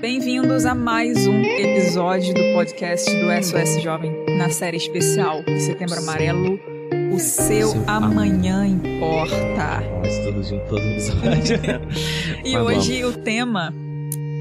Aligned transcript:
Bem-vindos 0.00 0.64
a 0.66 0.74
mais 0.74 1.26
um 1.26 1.40
episódio 1.42 2.34
do 2.34 2.40
podcast 2.54 3.08
do 3.10 3.30
SOS 3.44 3.82
Jovem, 3.82 4.12
na 4.36 4.50
série 4.50 4.76
especial 4.76 5.42
Setembro 5.58 5.98
Amarelo. 5.98 6.58
O 7.14 7.18
seu 7.18 7.70
amanhã 7.86 8.66
importa. 8.66 9.80
Nós 9.98 10.18
todos 10.24 10.48
juntos. 10.48 10.78
E 12.44 12.52
Mas 12.54 12.62
hoje 12.66 13.04
o 13.04 13.16
tema 13.22 13.72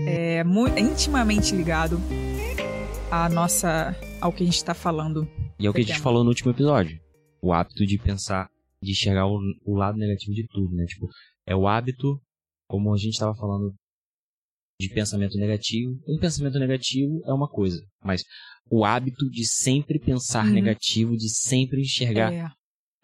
é 0.08 0.44
mu- 0.44 0.68
é 0.68 0.80
intimamente 0.80 1.56
ligado 1.56 2.00
à 3.12 3.30
nossa, 3.30 3.96
ao 4.22 4.32
que 4.32 4.44
a 4.44 4.46
gente 4.46 4.56
está 4.56 4.74
falando. 4.74 5.28
E 5.60 5.68
é 5.68 5.70
o 5.70 5.74
que 5.74 5.82
a 5.82 5.86
gente 5.86 6.00
falou 6.00 6.24
no 6.24 6.30
último 6.30 6.52
episódio. 6.52 7.00
O 7.42 7.54
hábito 7.54 7.86
de 7.86 7.98
pensar, 7.98 8.50
de 8.82 8.92
enxergar 8.92 9.28
o, 9.28 9.40
o 9.66 9.76
lado 9.76 9.98
negativo 9.98 10.34
de 10.34 10.46
tudo, 10.48 10.74
né? 10.76 10.86
Tipo, 10.86 11.08
é 11.46 11.56
o 11.56 11.68
hábito, 11.68 12.20
como 12.68 12.94
a 12.94 12.98
gente 12.98 13.14
estava 13.14 13.36
falando, 13.36 13.74
de 14.80 14.90
pensamento 14.90 15.38
negativo. 15.38 16.00
Um 16.08 16.18
pensamento 16.18 16.58
negativo 16.58 17.22
é 17.26 17.34
uma 17.34 17.50
coisa, 17.50 17.84
mas 18.02 18.24
o 18.72 18.86
hábito 18.86 19.30
de 19.30 19.46
sempre 19.46 20.00
pensar 20.00 20.46
Uhum. 20.46 20.54
negativo, 20.54 21.18
de 21.18 21.30
sempre 21.30 21.82
enxergar 21.82 22.32
É, 22.32 22.50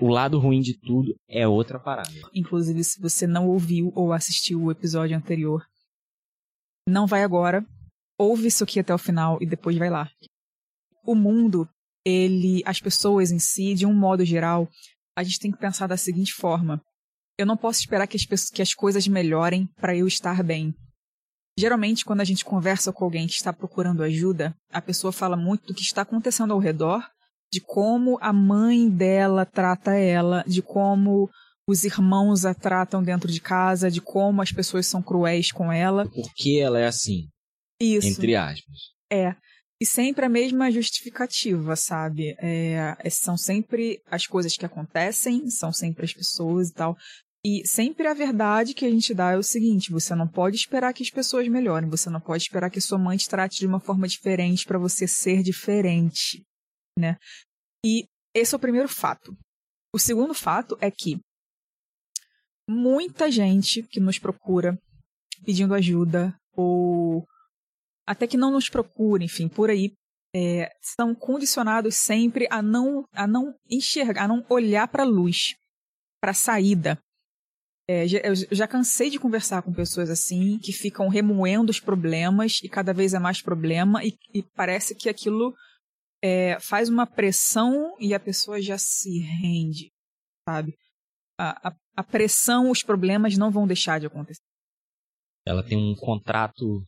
o 0.02 0.08
lado 0.08 0.40
ruim 0.40 0.62
de 0.62 0.78
tudo, 0.80 1.14
é 1.28 1.46
outra 1.48 1.78
parada. 1.80 2.10
inclusive, 2.34 2.84
se 2.84 3.00
você 3.00 3.28
não 3.28 3.48
ouviu 3.50 3.92
ou 3.96 4.14
assistiu 4.14 4.62
o 4.64 4.72
episódio 4.72 5.18
anterior, 5.18 5.66
não 6.88 7.06
vai 7.08 7.24
agora. 7.24 7.66
Ouve 8.18 8.48
isso 8.48 8.64
aqui 8.64 8.80
até 8.80 8.94
o 8.94 8.98
final 8.98 9.38
e 9.42 9.46
depois 9.46 9.78
vai 9.78 9.90
lá. 9.90 10.10
O 11.04 11.14
mundo, 11.16 11.68
ele, 12.06 12.62
as 12.66 12.80
pessoas 12.80 13.32
em 13.32 13.40
si, 13.40 13.74
de 13.74 13.86
um 13.86 13.94
modo 13.94 14.24
geral, 14.24 14.70
a 15.18 15.24
gente 15.24 15.40
tem 15.40 15.52
que 15.52 15.58
pensar 15.58 15.88
da 15.88 15.98
seguinte 15.98 16.32
forma: 16.34 16.82
eu 17.38 17.46
não 17.46 17.58
posso 17.58 17.80
esperar 17.82 18.08
que 18.08 18.16
as, 18.16 18.26
pessoas- 18.26 18.50
que 18.50 18.62
as 18.62 18.74
coisas 18.74 19.06
melhorem 19.08 19.68
para 19.76 19.96
eu 19.98 20.08
estar 20.08 20.42
bem. 20.44 20.74
Geralmente, 21.58 22.04
quando 22.04 22.22
a 22.22 22.26
gente 22.26 22.44
conversa 22.44 22.92
com 22.92 23.06
alguém 23.06 23.28
que 23.28 23.34
está 23.34 23.54
procurando 23.54 24.04
ajuda, 24.04 24.54
a 24.72 24.82
pessoa 24.82 25.14
fala 25.14 25.38
muito 25.38 25.68
do 25.68 25.74
que 25.74 25.82
está 25.82 26.02
acontecendo 26.02 26.52
ao 26.52 26.60
redor, 26.60 27.02
de 27.52 27.62
como 27.62 28.18
a 28.22 28.34
mãe 28.34 28.90
dela 28.90 29.46
trata 29.46 29.94
ela, 29.94 30.44
de 30.46 30.62
como 30.62 31.30
os 31.68 31.84
irmãos 31.84 32.46
a 32.46 32.54
tratam 32.54 33.02
dentro 33.02 33.32
de 33.32 33.40
casa, 33.40 33.90
de 33.90 34.02
como 34.02 34.42
as 34.42 34.52
pessoas 34.52 34.86
são 34.86 35.02
cruéis 35.02 35.52
com 35.52 35.72
ela. 35.72 36.08
Por 36.10 36.34
que 36.36 36.60
ela 36.60 36.80
é 36.80 36.86
assim? 36.86 37.30
Isso. 37.80 38.08
Entre 38.08 38.36
aspas. 38.36 38.78
É. 39.12 39.36
E 39.82 39.86
sempre 39.86 40.26
a 40.26 40.30
mesma 40.30 40.72
justificativa, 40.72 41.76
sabe? 41.76 42.36
É, 42.40 42.96
é- 43.00 43.10
são 43.10 43.36
sempre 43.38 44.02
as 44.10 44.26
coisas 44.26 44.56
que 44.56 44.66
acontecem, 44.66 45.50
são 45.50 45.72
sempre 45.74 46.06
as 46.06 46.14
pessoas 46.14 46.70
e 46.70 46.74
tal. 46.74 46.96
E 47.48 47.62
sempre 47.64 48.08
a 48.08 48.14
verdade 48.16 48.74
que 48.74 48.84
a 48.84 48.90
gente 48.90 49.14
dá 49.14 49.34
é 49.34 49.38
o 49.38 49.44
seguinte: 49.44 49.92
você 49.92 50.16
não 50.16 50.28
pode 50.28 50.56
esperar 50.56 50.92
que 50.96 51.04
as 51.04 51.12
pessoas 51.12 51.48
melhorem, 51.48 51.88
você 51.88 52.10
não 52.10 52.20
pode 52.20 52.42
esperar 52.42 52.72
que 52.72 52.82
sua 52.82 52.98
mãe 52.98 53.18
te 53.18 53.30
trate 53.30 53.60
de 53.60 53.68
uma 53.68 53.80
forma 53.80 54.08
diferente 54.08 54.66
para 54.66 54.80
você 54.80 55.08
ser 55.08 55.44
diferente, 55.44 56.44
né? 56.98 57.20
E 57.86 58.08
esse 58.34 58.56
é 58.56 58.58
o 58.58 58.60
primeiro 58.60 58.90
fato. 58.90 59.38
O 59.94 60.00
segundo 60.00 60.34
fato 60.34 60.76
é 60.82 60.90
que 60.90 61.20
muita 62.68 63.30
gente 63.30 63.84
que 63.84 64.00
nos 64.00 64.18
procura 64.18 64.76
pedindo 65.46 65.76
ajuda 65.76 66.36
ou 66.58 67.28
até 68.08 68.26
que 68.26 68.38
não 68.38 68.50
nos 68.50 68.70
procure, 68.70 69.24
enfim, 69.24 69.48
por 69.48 69.70
aí, 69.70 69.94
é, 70.36 70.72
são 70.82 71.14
condicionados 71.14 71.96
sempre 71.96 72.48
a 72.50 72.60
não, 72.60 73.08
a 73.14 73.28
não 73.28 73.54
enxergar, 73.70 74.24
a 74.24 74.28
não 74.28 74.44
olhar 74.50 74.88
para 74.88 75.04
a 75.04 75.08
luz, 75.08 75.54
para 76.20 76.32
a 76.32 76.34
saída. 76.34 77.00
É, 77.88 78.06
eu 78.24 78.34
já 78.52 78.68
cansei 78.68 79.12
de 79.12 79.20
conversar 79.20 79.62
com 79.62 79.72
pessoas 79.72 80.10
assim, 80.10 80.58
que 80.58 80.74
ficam 80.74 81.08
remoendo 81.08 81.70
os 81.70 81.80
problemas 81.80 82.60
e 82.64 82.70
cada 82.70 82.94
vez 82.94 83.14
é 83.14 83.20
mais 83.20 83.42
problema 83.44 84.04
e, 84.04 84.18
e 84.34 84.42
parece 84.42 84.96
que 84.96 85.08
aquilo 85.08 85.54
é, 86.24 86.60
faz 86.60 86.90
uma 86.90 87.06
pressão 87.06 87.96
e 88.00 88.16
a 88.16 88.20
pessoa 88.20 88.60
já 88.60 88.78
se 88.78 89.20
rende, 89.20 89.92
sabe? 90.50 90.74
A, 91.40 91.70
a, 91.70 91.76
a 91.98 92.04
pressão, 92.04 92.72
os 92.72 92.82
problemas 92.82 93.38
não 93.38 93.52
vão 93.52 93.68
deixar 93.68 94.00
de 94.00 94.08
acontecer. 94.08 94.42
Ela 95.48 95.62
tem 95.62 95.78
um 95.78 95.94
contrato 95.96 96.84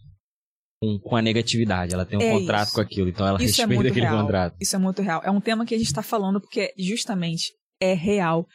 com, 0.82 0.98
com 1.00 1.16
a 1.16 1.22
negatividade, 1.22 1.94
ela 1.94 2.08
tem 2.08 2.18
um 2.18 2.22
É 2.24 2.40
contrato 2.40 2.68
isso. 2.68 2.76
com 2.76 2.82
aquilo, 2.82 3.10
então 3.10 3.28
ela 3.28 3.38
Isso 3.38 3.62
é 3.62 3.66
respeita 3.66 3.74
muito 3.76 3.88
aquele 3.92 4.06
real. 4.08 4.22
contrato. 4.22 4.56
Isso 4.60 4.76
é 4.76 4.80
muito 4.80 5.02
real. 5.04 5.22
É 5.24 5.30
um 5.30 5.42
tema 5.42 5.64
que 5.64 5.76
a 5.76 5.78
gente 5.78 5.88
está 5.88 6.02
falando 6.02 6.42
porque 6.42 6.74
justamente 6.76 7.54
é 7.80 7.94
real. 7.94 8.48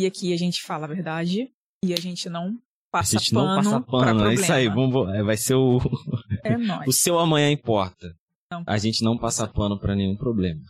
E 0.00 0.06
aqui 0.06 0.32
a 0.32 0.38
gente 0.38 0.62
fala 0.62 0.86
a 0.86 0.88
verdade 0.88 1.50
e 1.84 1.94
a 1.94 1.96
gente 1.96 2.28
não 2.28 2.48
A 2.48 2.58
passa 2.90 3.18
gente 3.18 3.32
não 3.32 3.42
pano 3.42 3.56
passa 3.56 3.80
pra 3.80 3.90
pano, 3.90 4.30
é 4.30 4.34
isso 4.34 4.52
aí, 4.52 4.68
vamos, 4.68 5.14
é, 5.14 5.22
vai 5.22 5.36
ser 5.36 5.54
o, 5.54 5.78
É 6.44 6.56
o 6.56 6.58
nóis. 6.58 6.96
seu 6.98 7.18
amanhã 7.18 7.50
importa. 7.50 8.14
Não. 8.52 8.64
A 8.66 8.78
gente 8.78 9.02
não 9.02 9.16
passa 9.16 9.46
pano 9.46 9.78
pra 9.78 9.94
nenhum 9.94 10.16
problema. 10.16 10.60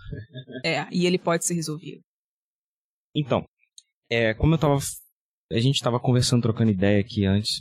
É, 0.64 0.86
e 0.92 1.06
ele 1.06 1.18
pode 1.18 1.46
ser 1.46 1.54
resolvido. 1.54 2.02
Então, 3.16 3.44
é, 4.10 4.34
como 4.34 4.54
eu 4.54 4.58
tava. 4.58 4.78
A 5.52 5.58
gente 5.58 5.80
tava 5.80 5.98
conversando, 5.98 6.42
trocando 6.42 6.70
ideia 6.70 7.00
aqui 7.00 7.24
antes. 7.24 7.60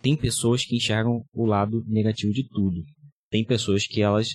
Tem 0.00 0.16
pessoas 0.16 0.64
que 0.64 0.76
enxergam 0.76 1.24
o 1.32 1.46
lado 1.46 1.82
negativo 1.86 2.32
de 2.32 2.46
tudo. 2.46 2.84
Tem 3.30 3.44
pessoas 3.44 3.86
que 3.86 4.02
elas 4.02 4.28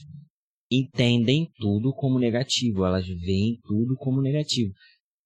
entendem 0.70 1.50
tudo 1.58 1.94
como 1.94 2.20
negativo, 2.20 2.84
elas 2.84 3.08
veem 3.08 3.60
tudo 3.64 3.96
como 3.96 4.22
negativo. 4.22 4.74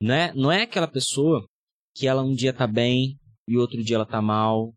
Não 0.02 0.14
é, 0.14 0.34
não 0.34 0.52
é 0.52 0.64
aquela 0.64 0.88
pessoa 0.88 1.48
que 1.98 2.08
ela 2.08 2.22
um 2.22 2.34
dia 2.34 2.54
tá 2.54 2.68
bem 2.68 3.18
e 3.48 3.58
outro 3.58 3.84
dia 3.84 3.96
ela 3.96 4.06
tá 4.06 4.22
mal, 4.22 4.74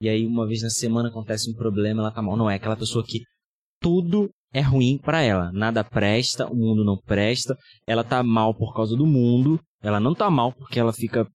e 0.00 0.08
aí 0.08 0.26
uma 0.26 0.46
vez 0.46 0.62
na 0.62 0.70
semana 0.70 1.08
acontece 1.08 1.50
um 1.50 1.54
problema, 1.54 2.00
ela 2.02 2.10
tá 2.10 2.20
mal. 2.22 2.36
Não 2.36 2.50
é 2.50 2.56
aquela 2.56 2.76
pessoa 2.76 3.04
que 3.06 3.22
tudo 3.80 4.30
é 4.52 4.60
ruim 4.60 4.98
pra 4.98 5.20
ela, 5.22 5.52
nada 5.52 5.84
presta, 5.84 6.46
o 6.46 6.54
mundo 6.56 6.84
não 6.84 6.96
presta, 6.96 7.56
ela 7.86 8.02
tá 8.02 8.22
mal 8.22 8.54
por 8.54 8.74
causa 8.74 8.96
do 8.96 9.06
mundo, 9.06 9.60
ela 9.82 10.00
não 10.00 10.14
tá 10.14 10.30
mal 10.30 10.52
porque 10.52 10.78
ela 10.80 10.92
fica 10.92 11.26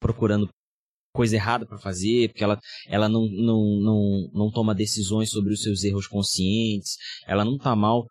procurando 0.00 0.48
coisa 1.14 1.34
errada 1.36 1.66
pra 1.66 1.78
fazer, 1.78 2.28
porque 2.28 2.44
ela, 2.44 2.58
ela 2.86 3.08
não, 3.08 3.26
não, 3.26 3.80
não, 3.80 4.30
não 4.32 4.50
toma 4.50 4.74
decisões 4.74 5.30
sobre 5.30 5.52
os 5.52 5.62
seus 5.62 5.82
erros 5.82 6.06
conscientes, 6.06 6.96
ela 7.26 7.44
não 7.44 7.58
tá 7.58 7.74
mal 7.74 8.06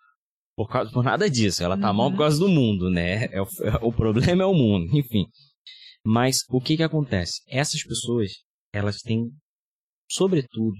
por, 0.57 0.67
causa, 0.67 0.91
por 0.91 1.03
nada 1.03 1.29
disso, 1.29 1.63
ela 1.63 1.77
tá 1.77 1.89
Uhum. 1.89 1.95
mal 1.97 2.11
por 2.11 2.17
causa 2.17 2.39
do 2.39 2.49
mundo, 2.49 2.89
né? 2.89 3.25
É 3.31 3.41
o, 3.41 3.47
o 3.83 3.93
problema 3.93 4.43
é 4.43 4.45
o 4.45 4.53
mundo, 4.53 4.87
enfim. 4.97 5.25
Mas 6.09 6.37
o 6.49 6.61
que 6.61 6.77
que 6.77 6.83
acontece? 6.83 7.41
Essas 7.47 7.83
pessoas, 7.83 8.31
elas 8.73 9.01
têm, 9.01 9.29
sobretudo, 10.09 10.77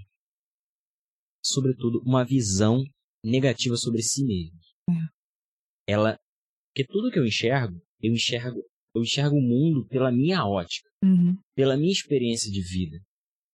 sobretudo, 1.43 2.01
uma 2.05 2.23
visão 2.23 2.81
negativa 3.21 3.75
sobre 3.75 4.01
si 4.01 4.23
mesmas. 4.23 4.65
Ela, 5.85 6.17
porque 6.69 6.87
tudo 6.87 7.11
que 7.11 7.19
eu 7.19 7.25
enxergo, 7.25 7.77
eu 8.01 8.13
enxergo, 8.13 8.63
eu 8.95 9.01
enxergo 9.01 9.35
o 9.35 9.41
mundo 9.41 9.85
pela 9.87 10.11
minha 10.13 10.45
ótica 10.45 10.87
Uhum. 11.03 11.37
pela 11.53 11.75
minha 11.75 11.91
experiência 11.91 12.49
de 12.49 12.61
vida. 12.61 12.97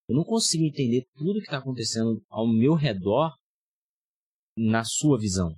Eu 0.08 0.16
não 0.16 0.24
consigo 0.24 0.64
entender 0.64 1.06
tudo 1.16 1.40
que 1.40 1.46
está 1.48 1.58
acontecendo 1.58 2.24
ao 2.30 2.48
meu 2.48 2.76
redor 2.76 3.34
na 4.56 4.84
sua 4.86 5.18
visão, 5.20 5.56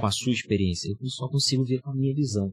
com 0.00 0.06
a 0.06 0.10
sua 0.10 0.32
experiência. 0.32 0.88
Eu 0.90 1.08
só 1.08 1.28
consigo 1.28 1.64
ver 1.64 1.80
com 1.80 1.90
a 1.90 1.94
minha 1.94 2.12
visão. 2.12 2.52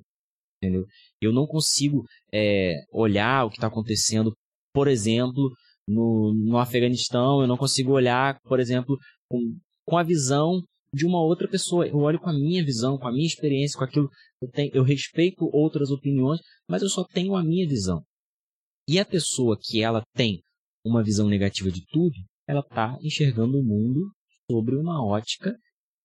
Entendeu? 0.62 0.86
Eu 1.20 1.34
não 1.34 1.48
consigo 1.48 2.04
é, 2.32 2.76
olhar 2.92 3.46
o 3.46 3.50
que 3.50 3.58
está 3.58 3.68
acontecendo, 3.68 4.32
por 4.74 4.88
exemplo, 4.88 5.50
no, 5.88 6.34
no 6.34 6.58
Afeganistão. 6.58 7.42
Eu 7.42 7.48
não 7.48 7.58
consigo 7.58 7.92
olhar, 7.92 8.40
por 8.44 8.60
exemplo, 8.60 8.98
com, 9.30 9.40
com 9.88 9.98
a 9.98 10.04
visão 10.04 10.62
de 10.94 11.06
uma 11.06 11.20
outra 11.22 11.48
pessoa. 11.48 11.88
Eu 11.88 11.98
olho 11.98 12.20
com 12.20 12.30
a 12.30 12.34
minha 12.34 12.64
visão, 12.64 12.98
com 12.98 13.08
a 13.08 13.12
minha 13.12 13.26
experiência, 13.26 13.78
com 13.78 13.86
aquilo. 13.86 14.10
Eu, 14.42 14.50
tenho, 14.52 14.72
eu 14.74 14.84
respeito 14.84 15.50
outras 15.52 15.90
opiniões, 15.90 16.40
mas 16.70 16.82
eu 16.82 16.90
só 16.90 17.04
tenho 17.04 17.36
a 17.36 17.44
minha 17.44 17.68
visão. 17.68 18.04
E 18.88 19.00
a 19.00 19.06
pessoa 19.06 19.58
que 19.60 19.82
ela 19.82 20.04
tem 20.14 20.42
uma 20.86 21.04
visão 21.04 21.28
negativa 21.28 21.72
de 21.72 21.84
tudo, 21.92 22.16
ela 22.48 22.62
está 22.62 22.98
enxergando 23.02 23.58
o 23.60 23.64
mundo 23.64 24.12
sobre 24.50 24.76
uma 24.76 25.04
ótica 25.04 25.56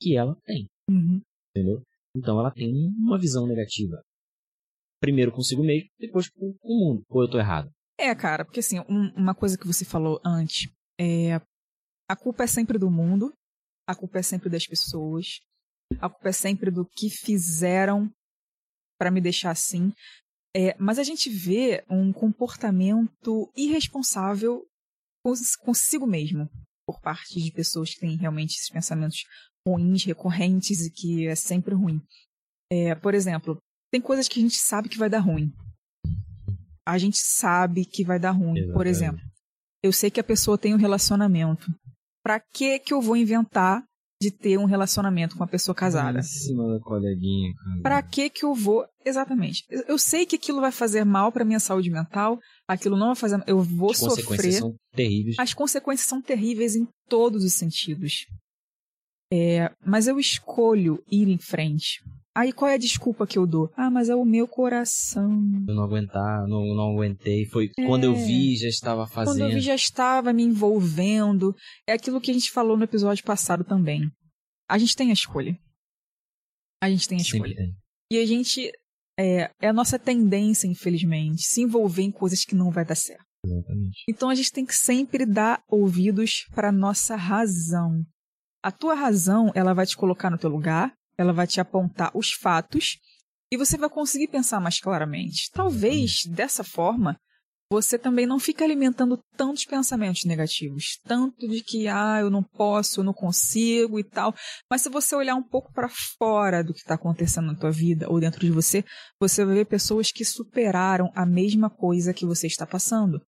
que 0.00 0.16
ela 0.16 0.36
tem, 0.44 0.66
Uhum. 0.88 1.20
entendeu? 1.50 1.82
Então 2.14 2.38
ela 2.38 2.50
tem 2.50 2.70
uma 2.98 3.18
visão 3.18 3.46
negativa. 3.46 4.00
Primeiro 5.06 5.30
consigo 5.30 5.62
mesmo, 5.62 5.88
depois 6.00 6.28
com 6.28 6.52
o 6.60 6.68
mundo. 6.88 7.04
Ou 7.08 7.22
eu 7.22 7.30
tô 7.30 7.38
errado? 7.38 7.70
É, 7.96 8.12
cara, 8.12 8.44
porque 8.44 8.58
assim, 8.58 8.80
um- 8.88 9.12
uma 9.16 9.36
coisa 9.36 9.56
que 9.56 9.64
você 9.66 9.84
falou 9.84 10.20
antes 10.24 10.68
é 11.00 11.34
a 12.10 12.16
culpa 12.16 12.42
é 12.42 12.46
sempre 12.48 12.76
do 12.76 12.90
mundo, 12.90 13.32
a 13.88 13.94
culpa 13.94 14.18
é 14.18 14.22
sempre 14.22 14.48
das 14.50 14.66
pessoas, 14.66 15.38
a 16.00 16.08
culpa 16.10 16.28
é 16.30 16.32
sempre 16.32 16.72
do 16.72 16.84
que 16.84 17.08
fizeram 17.08 18.10
pra 18.98 19.12
me 19.12 19.20
deixar 19.20 19.52
assim. 19.52 19.92
É, 20.56 20.74
mas 20.76 20.98
a 20.98 21.04
gente 21.04 21.30
vê 21.30 21.84
um 21.88 22.12
comportamento 22.12 23.48
irresponsável 23.56 24.66
cons- 25.24 25.54
consigo 25.54 26.04
mesmo 26.06 26.50
por 26.84 27.00
parte 27.00 27.40
de 27.40 27.52
pessoas 27.52 27.94
que 27.94 28.00
têm 28.00 28.16
realmente 28.16 28.56
esses 28.56 28.70
pensamentos 28.70 29.22
ruins, 29.66 30.04
recorrentes 30.04 30.80
e 30.84 30.90
que 30.90 31.26
é 31.28 31.34
sempre 31.36 31.74
ruim. 31.74 32.00
É, 32.72 32.94
por 32.96 33.14
exemplo, 33.14 33.56
tem 33.96 34.00
coisas 34.02 34.28
que 34.28 34.38
a 34.38 34.42
gente 34.42 34.58
sabe 34.58 34.90
que 34.90 34.98
vai 34.98 35.08
dar 35.08 35.20
ruim. 35.20 35.50
A 36.86 36.98
gente 36.98 37.16
sabe 37.18 37.84
que 37.86 38.04
vai 38.04 38.18
dar 38.18 38.32
ruim. 38.32 38.54
Por 38.72 38.86
Exatamente. 38.86 38.88
exemplo, 38.90 39.20
eu 39.82 39.92
sei 39.92 40.10
que 40.10 40.20
a 40.20 40.24
pessoa 40.24 40.58
tem 40.58 40.74
um 40.74 40.78
relacionamento. 40.78 41.66
Pra 42.22 42.38
que 42.40 42.78
que 42.78 42.92
eu 42.92 43.00
vou 43.00 43.16
inventar 43.16 43.82
de 44.20 44.30
ter 44.30 44.58
um 44.58 44.64
relacionamento 44.66 45.34
com 45.34 45.42
uma 45.42 45.48
pessoa 45.48 45.74
casada? 45.74 46.18
Em 46.18 46.22
cima 46.22 46.74
da 46.74 46.80
coleguinha, 46.80 47.54
cara. 47.54 47.82
Pra 47.82 48.02
que 48.02 48.28
que 48.28 48.44
eu 48.44 48.54
vou. 48.54 48.84
Exatamente. 49.04 49.64
Eu- 49.70 49.98
sei 49.98 50.26
que 50.26 50.36
aquilo 50.36 50.60
vai 50.60 50.72
fazer 50.72 51.04
mal 51.04 51.32
pra 51.32 51.44
minha 51.44 51.60
saúde 51.60 51.88
mental, 51.90 52.38
aquilo 52.68 52.96
não 52.98 53.06
vai 53.08 53.16
fazer. 53.16 53.42
Eu 53.46 53.62
vou 53.62 53.92
As 53.92 54.00
consequências 54.00 54.36
sofrer. 54.36 54.52
são 54.60 54.74
terríveis. 54.94 55.36
As 55.38 55.54
consequências 55.54 56.06
são 56.08 56.20
terríveis 56.20 56.76
em 56.76 56.86
todos 57.08 57.42
os 57.44 57.52
sentidos. 57.54 58.26
É, 59.32 59.72
mas 59.84 60.06
eu 60.06 60.20
escolho 60.20 61.02
ir 61.10 61.28
em 61.28 61.38
frente. 61.38 62.00
Aí 62.36 62.52
qual 62.52 62.70
é 62.70 62.74
a 62.74 62.78
desculpa 62.78 63.26
que 63.26 63.38
eu 63.38 63.46
dou? 63.46 63.72
Ah, 63.74 63.90
mas 63.90 64.10
é 64.10 64.14
o 64.14 64.22
meu 64.22 64.46
coração. 64.46 65.32
Eu 65.66 65.74
não 65.74 65.84
aguentar, 65.84 66.46
não, 66.46 66.66
não 66.74 66.92
aguentei. 66.92 67.46
Foi 67.46 67.70
quando 67.86 68.04
eu 68.04 68.14
vi, 68.14 68.58
já 68.58 68.68
estava 68.68 69.06
fazendo. 69.06 69.36
É. 69.36 69.38
Quando 69.38 69.50
eu 69.50 69.54
vi 69.54 69.60
já 69.62 69.74
estava 69.74 70.34
me 70.34 70.42
envolvendo. 70.42 71.56
É 71.88 71.94
aquilo 71.94 72.20
que 72.20 72.30
a 72.30 72.34
gente 72.34 72.52
falou 72.52 72.76
no 72.76 72.84
episódio 72.84 73.24
passado 73.24 73.64
também. 73.64 74.12
A 74.68 74.76
gente 74.76 74.94
tem 74.94 75.08
a 75.08 75.14
escolha. 75.14 75.58
A 76.82 76.90
gente 76.90 77.08
tem 77.08 77.16
a 77.16 77.22
escolha. 77.22 77.56
tem. 77.56 77.74
E 78.12 78.18
a 78.18 78.26
gente. 78.26 78.70
É, 79.18 79.50
é 79.62 79.68
a 79.68 79.72
nossa 79.72 79.98
tendência, 79.98 80.66
infelizmente, 80.66 81.40
se 81.40 81.62
envolver 81.62 82.02
em 82.02 82.12
coisas 82.12 82.44
que 82.44 82.54
não 82.54 82.70
vai 82.70 82.84
dar 82.84 82.96
certo. 82.96 83.24
Exatamente. 83.42 84.04
Então 84.10 84.28
a 84.28 84.34
gente 84.34 84.52
tem 84.52 84.66
que 84.66 84.76
sempre 84.76 85.24
dar 85.24 85.62
ouvidos 85.70 86.44
para 86.54 86.70
nossa 86.70 87.16
razão. 87.16 88.04
A 88.62 88.70
tua 88.70 88.94
razão, 88.94 89.50
ela 89.54 89.72
vai 89.72 89.86
te 89.86 89.96
colocar 89.96 90.28
no 90.28 90.36
teu 90.36 90.50
lugar, 90.50 90.92
ela 91.18 91.32
vai 91.32 91.46
te 91.46 91.60
apontar 91.60 92.10
os 92.14 92.32
fatos 92.32 92.98
e 93.52 93.56
você 93.56 93.76
vai 93.76 93.88
conseguir 93.88 94.28
pensar 94.28 94.60
mais 94.60 94.80
claramente. 94.80 95.50
Talvez 95.52 96.24
dessa 96.26 96.64
forma 96.64 97.18
você 97.70 97.98
também 97.98 98.26
não 98.26 98.38
fique 98.38 98.62
alimentando 98.62 99.18
tantos 99.36 99.64
pensamentos 99.64 100.24
negativos, 100.24 101.00
tanto 101.02 101.48
de 101.48 101.62
que 101.62 101.88
ah, 101.88 102.20
eu 102.20 102.30
não 102.30 102.42
posso, 102.42 103.00
eu 103.00 103.04
não 103.04 103.12
consigo 103.12 103.98
e 103.98 104.04
tal. 104.04 104.32
Mas 104.70 104.82
se 104.82 104.88
você 104.88 105.16
olhar 105.16 105.34
um 105.34 105.42
pouco 105.42 105.72
para 105.72 105.88
fora 106.16 106.62
do 106.62 106.72
que 106.72 106.78
está 106.78 106.94
acontecendo 106.94 107.46
na 107.46 107.58
tua 107.58 107.72
vida 107.72 108.08
ou 108.08 108.20
dentro 108.20 108.40
de 108.40 108.52
você, 108.52 108.84
você 109.20 109.44
vai 109.44 109.56
ver 109.56 109.64
pessoas 109.64 110.12
que 110.12 110.24
superaram 110.24 111.10
a 111.12 111.26
mesma 111.26 111.68
coisa 111.68 112.14
que 112.14 112.24
você 112.24 112.46
está 112.46 112.64
passando. 112.64 113.20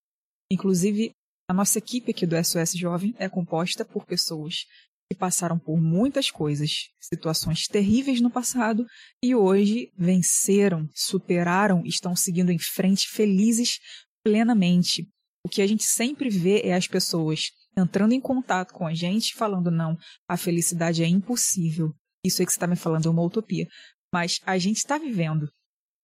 Inclusive, 0.52 1.10
a 1.50 1.54
nossa 1.54 1.78
equipe 1.78 2.12
aqui 2.12 2.24
do 2.24 2.36
SOS 2.36 2.72
Jovem 2.74 3.14
é 3.18 3.28
composta 3.28 3.84
por 3.84 4.06
pessoas 4.06 4.66
que 5.10 5.18
passaram 5.18 5.58
por 5.58 5.80
muitas 5.80 6.30
coisas, 6.30 6.90
situações 7.00 7.66
terríveis 7.66 8.20
no 8.20 8.30
passado 8.30 8.86
e 9.24 9.34
hoje 9.34 9.90
venceram, 9.96 10.88
superaram, 10.94 11.82
estão 11.84 12.14
seguindo 12.14 12.50
em 12.50 12.58
frente 12.58 13.08
felizes 13.08 13.78
plenamente. 14.22 15.08
O 15.44 15.48
que 15.48 15.62
a 15.62 15.66
gente 15.66 15.84
sempre 15.84 16.28
vê 16.28 16.60
é 16.60 16.74
as 16.74 16.86
pessoas 16.86 17.50
entrando 17.76 18.12
em 18.12 18.20
contato 18.20 18.74
com 18.74 18.86
a 18.86 18.94
gente, 18.94 19.34
falando: 19.34 19.70
não, 19.70 19.96
a 20.28 20.36
felicidade 20.36 21.02
é 21.02 21.06
impossível. 21.06 21.94
Isso 22.24 22.42
aí 22.42 22.46
que 22.46 22.52
você 22.52 22.58
está 22.58 22.66
me 22.66 22.76
falando 22.76 23.06
é 23.06 23.10
uma 23.10 23.22
utopia. 23.22 23.66
Mas 24.12 24.40
a 24.44 24.58
gente 24.58 24.78
está 24.78 24.98
vivendo, 24.98 25.48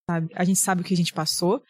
sabe? 0.09 0.29
A 0.35 0.45
gente 0.45 0.59
sabe 0.59 0.81
o 0.81 0.85
que 0.85 0.95
a 0.95 0.97
gente 0.97 1.13
passou 1.13 1.63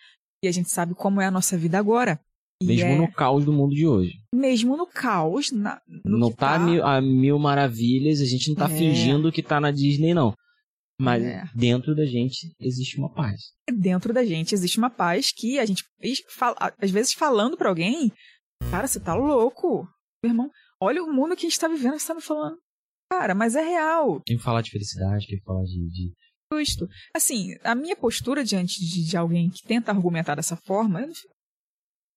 e 0.42 0.48
a 0.48 0.52
gente 0.52 0.70
sabe 0.70 0.94
como 0.94 1.20
é 1.20 1.26
a 1.26 1.30
nossa 1.30 1.56
vida 1.56 1.78
agora. 1.78 2.20
Mesmo 2.62 2.88
é- 2.90 2.96
no 2.98 3.10
caos 3.12 3.44
do 3.44 3.52
mundo 3.52 3.74
de 3.74 3.86
hoje. 3.86 4.12
mesmo 4.34 4.76
no 4.76 4.86
caos, 4.86 5.50
na, 5.50 5.80
no 6.04 6.18
não 6.18 6.32
tá, 6.32 6.54
a 6.54 6.58
mil, 6.58 6.84
a 6.86 7.00
mil 7.00 7.38
maravilhas, 7.38 8.20
a 8.20 8.24
gente 8.24 8.48
não 8.48 8.56
tá 8.56 8.66
É. 8.66 8.76
fingindo 8.78 9.32
que 9.32 9.42
tá 9.42 9.60
na 9.60 9.70
Disney, 9.70 10.14
não. 10.14 10.32
Mas 11.00 11.24
É. 11.24 11.44
dentro 11.54 11.94
da 11.94 12.06
gente 12.06 12.52
existe 12.60 12.96
uma 12.98 13.12
paz. 13.12 13.40
dentro 13.68 14.12
da 14.14 14.24
gente 14.24 14.54
existe 14.54 14.78
uma 14.78 14.90
paz 14.90 15.32
que 15.32 15.58
a 15.58 15.66
gente 15.66 15.82
fala, 16.30 16.54
às 16.80 16.90
vezes 16.90 17.12
falando 17.12 17.56
pra 17.56 17.68
alguém, 17.68 18.12
cara, 18.70 18.86
você 18.86 19.00
tá 19.00 19.14
louco, 19.14 19.86
meu 20.22 20.30
irmão. 20.30 20.50
Olha 20.80 21.02
o 21.02 21.12
mundo 21.12 21.34
que 21.34 21.46
a 21.46 21.48
gente 21.48 21.58
tá 21.58 21.66
vivendo, 21.66 21.98
você 21.98 22.06
tá 22.06 22.14
me 22.14 22.20
falando. 22.22 22.56
Cara, 23.10 23.34
mas 23.34 23.54
é 23.56 23.62
real, 23.62 24.20
Quem 24.24 24.38
falar 24.38 24.62
de 24.62 24.70
felicidade, 24.70 25.26
quem 25.26 25.40
falar 25.42 25.64
de, 25.64 25.88
de 25.90 26.12
justo. 26.52 26.86
Assim, 27.14 27.56
a 27.64 27.74
minha 27.74 27.96
postura 27.96 28.44
diante 28.44 28.80
de, 28.80 29.04
de 29.04 29.16
alguém 29.16 29.50
que 29.50 29.66
tenta 29.66 29.90
argumentar 29.90 30.34
dessa 30.36 30.56
forma, 30.56 31.00
eu, 31.00 31.08
não 31.08 31.14
fico- 31.14 31.33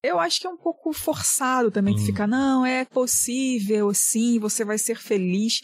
eu 0.09 0.19
acho 0.19 0.39
que 0.39 0.47
é 0.47 0.49
um 0.49 0.57
pouco 0.57 0.93
forçado 0.93 1.71
também 1.71 1.95
de 1.95 2.01
Hum. 2.01 2.05
ficar, 2.05 2.27
não, 2.27 2.65
é 2.65 2.85
possível, 2.85 3.93
sim, 3.93 4.39
você 4.39 4.63
vai 4.63 4.77
ser 4.77 4.97
feliz. 4.97 5.61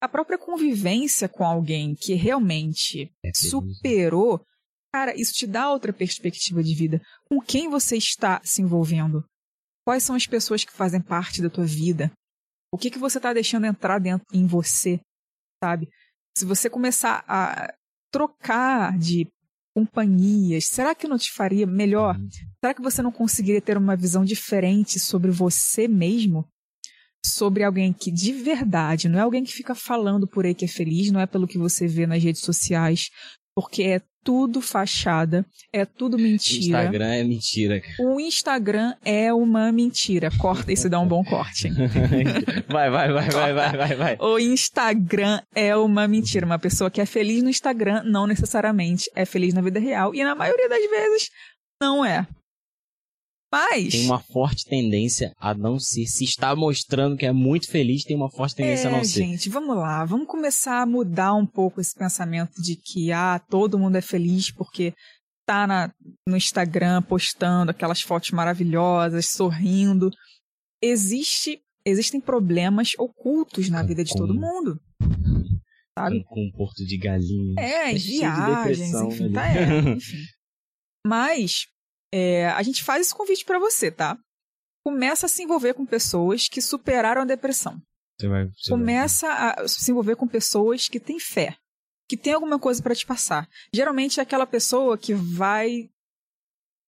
A 0.00 0.08
própria 0.08 0.38
convivência 0.38 1.28
com 1.28 1.44
alguém 1.44 1.94
que 1.94 2.14
realmente 2.14 3.10
é 3.24 3.28
né? 3.28 3.32
superou, 3.34 4.44
cara, 4.92 5.18
isso 5.18 5.32
te 5.32 5.46
dá 5.46 5.70
outra 5.70 5.92
perspectiva 5.92 6.62
de 6.62 6.74
vida. 6.74 7.00
Com 7.30 7.40
quem 7.40 7.68
você 7.68 7.96
está 7.96 8.40
se 8.44 8.62
envolvendo? 8.62 9.24
Quais 9.86 10.02
são 10.02 10.14
as 10.16 10.26
pessoas 10.26 10.64
que 10.64 10.72
fazem 10.72 11.00
parte 11.00 11.40
da 11.40 11.48
tua 11.48 11.64
vida? 11.64 12.12
O 12.72 12.78
que, 12.78 12.90
que 12.90 12.98
você 12.98 13.18
está 13.18 13.32
deixando 13.32 13.66
entrar 13.66 13.98
dentro 13.98 14.26
em 14.32 14.46
você, 14.46 15.00
sabe? 15.62 15.88
Se 16.36 16.44
você 16.44 16.68
começar 16.68 17.24
a 17.26 17.72
trocar 18.12 18.98
de 18.98 19.26
companhias, 19.76 20.68
será 20.68 20.94
que 20.94 21.06
não 21.06 21.18
te 21.18 21.30
faria 21.30 21.66
melhor? 21.66 22.16
Uhum. 22.16 22.30
Será 22.58 22.72
que 22.72 22.80
você 22.80 23.02
não 23.02 23.12
conseguiria 23.12 23.60
ter 23.60 23.76
uma 23.76 23.94
visão 23.94 24.24
diferente 24.24 24.98
sobre 24.98 25.30
você 25.30 25.86
mesmo? 25.86 26.48
Sobre 27.22 27.62
alguém 27.62 27.92
que 27.92 28.10
de 28.10 28.32
verdade, 28.32 29.06
não 29.06 29.18
é 29.18 29.22
alguém 29.22 29.44
que 29.44 29.52
fica 29.52 29.74
falando 29.74 30.26
por 30.26 30.46
aí 30.46 30.54
que 30.54 30.64
é 30.64 30.68
feliz, 30.68 31.10
não 31.10 31.20
é 31.20 31.26
pelo 31.26 31.46
que 31.46 31.58
você 31.58 31.86
vê 31.86 32.06
nas 32.06 32.22
redes 32.22 32.40
sociais, 32.40 33.10
porque 33.54 33.82
é 33.82 34.00
tudo 34.26 34.60
fachada, 34.60 35.46
é 35.72 35.84
tudo 35.84 36.18
mentira. 36.18 36.58
Instagram 36.58 37.14
é 37.14 37.22
mentira. 37.22 37.82
O 38.00 38.18
Instagram 38.18 38.92
é 39.04 39.32
uma 39.32 39.70
mentira. 39.70 40.32
Corta 40.36 40.72
isso 40.72 40.88
e 40.88 40.90
dá 40.90 40.98
um 40.98 41.06
bom 41.06 41.22
corte. 41.22 41.68
hein? 41.68 41.74
vai, 42.68 42.90
vai, 42.90 43.12
vai, 43.12 43.30
vai, 43.30 43.52
vai, 43.54 43.76
vai, 43.76 43.94
vai. 43.94 44.18
O 44.20 44.36
Instagram 44.36 45.40
é 45.54 45.76
uma 45.76 46.08
mentira. 46.08 46.44
Uma 46.44 46.58
pessoa 46.58 46.90
que 46.90 47.00
é 47.00 47.06
feliz 47.06 47.40
no 47.40 47.48
Instagram 47.48 48.02
não 48.04 48.26
necessariamente 48.26 49.08
é 49.14 49.24
feliz 49.24 49.54
na 49.54 49.60
vida 49.60 49.78
real. 49.78 50.12
E 50.12 50.24
na 50.24 50.34
maioria 50.34 50.68
das 50.68 50.90
vezes, 50.90 51.30
não 51.80 52.04
é. 52.04 52.26
Mas. 53.52 53.92
Tem 53.92 54.04
uma 54.04 54.18
forte 54.18 54.64
tendência 54.64 55.32
a 55.38 55.54
não 55.54 55.78
ser. 55.78 56.06
Se 56.06 56.24
está 56.24 56.54
mostrando 56.54 57.16
que 57.16 57.26
é 57.26 57.32
muito 57.32 57.70
feliz, 57.70 58.04
tem 58.04 58.16
uma 58.16 58.30
forte 58.30 58.56
tendência 58.56 58.88
é, 58.88 58.92
a 58.92 58.96
não 58.96 59.04
ser. 59.04 59.20
gente, 59.20 59.48
vamos 59.48 59.76
lá. 59.76 60.04
Vamos 60.04 60.26
começar 60.26 60.82
a 60.82 60.86
mudar 60.86 61.34
um 61.34 61.46
pouco 61.46 61.80
esse 61.80 61.94
pensamento 61.94 62.60
de 62.60 62.76
que, 62.76 63.12
ah, 63.12 63.40
todo 63.48 63.78
mundo 63.78 63.96
é 63.96 64.02
feliz 64.02 64.50
porque 64.50 64.92
tá 65.46 65.66
na, 65.66 65.92
no 66.28 66.36
Instagram 66.36 67.02
postando 67.02 67.70
aquelas 67.70 68.02
fotos 68.02 68.30
maravilhosas, 68.30 69.26
sorrindo. 69.30 70.10
Existe, 70.82 71.60
existem 71.84 72.20
problemas 72.20 72.92
ocultos 72.98 73.70
na 73.70 73.82
vida 73.82 74.02
de 74.02 74.12
todo 74.12 74.34
mundo. 74.34 74.78
Sabe? 75.96 76.22
Com, 76.24 76.34
com 76.34 76.46
um 76.46 76.50
porto 76.50 76.84
de 76.84 76.98
galinha. 76.98 77.54
É, 77.58 77.90
É 77.90 77.94
de 77.94 77.98
viagens, 77.98 78.78
depressão 78.78 79.08
enfim, 79.08 79.32
tá, 79.32 79.48
é, 79.48 79.78
enfim. 79.94 80.16
Mas 81.06 81.66
é, 82.12 82.46
a 82.48 82.62
gente 82.62 82.82
faz 82.84 83.02
esse 83.06 83.14
convite 83.14 83.44
pra 83.44 83.58
você, 83.58 83.90
tá? 83.90 84.16
Começa 84.84 85.26
a 85.26 85.28
se 85.28 85.42
envolver 85.42 85.74
com 85.74 85.84
pessoas 85.84 86.48
que 86.48 86.60
superaram 86.60 87.22
a 87.22 87.24
depressão. 87.24 87.80
Você 88.20 88.28
vai, 88.28 88.46
você 88.46 88.70
vai- 88.70 88.78
Começa 88.78 89.28
a 89.32 89.68
se 89.68 89.90
envolver 89.90 90.16
com 90.16 90.26
pessoas 90.28 90.88
que 90.88 91.00
têm 91.00 91.18
fé, 91.18 91.56
que 92.08 92.16
tem 92.16 92.32
alguma 92.32 92.58
coisa 92.58 92.82
pra 92.82 92.94
te 92.94 93.04
passar. 93.04 93.48
Geralmente 93.72 94.20
é 94.20 94.22
aquela 94.22 94.46
pessoa 94.46 94.96
que 94.96 95.12
vai 95.12 95.88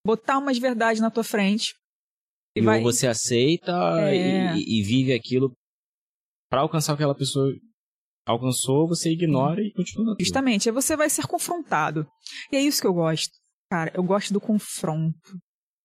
botar 0.07 0.39
umas 0.39 0.59
verdades 0.59 1.01
na 1.03 1.11
tua 1.11 1.25
frente 1.25 1.75
e 2.57 2.61
E 2.61 2.63
vai 2.63 2.79
ou 2.79 2.85
você 2.85 3.07
aceita 3.07 3.73
É. 4.01 4.57
e, 4.57 4.79
e 4.79 4.83
vive 4.83 5.13
aquilo 5.13 5.53
pra 6.51 6.61
alcançar 6.61 6.95
o 6.95 6.97
que 6.97 7.03
aquela 7.03 7.15
pessoa 7.17 7.53
alcançou, 8.27 8.87
você 8.89 9.11
ignora 9.11 9.61
e 9.61 9.73
continua. 9.73 10.15
Justamente, 10.21 10.69
aí 10.69 10.73
você 10.75 10.97
vai 10.97 11.11
ser 11.11 11.27
confrontado. 11.27 12.07
E 12.53 12.57
é 12.57 12.61
isso 12.61 12.81
que 12.81 12.87
eu 12.87 12.95
gosto. 12.95 13.33
Cara, 13.71 13.91
eu 13.95 14.03
gosto 14.03 14.33
do 14.33 14.41
confronto, 14.41 15.39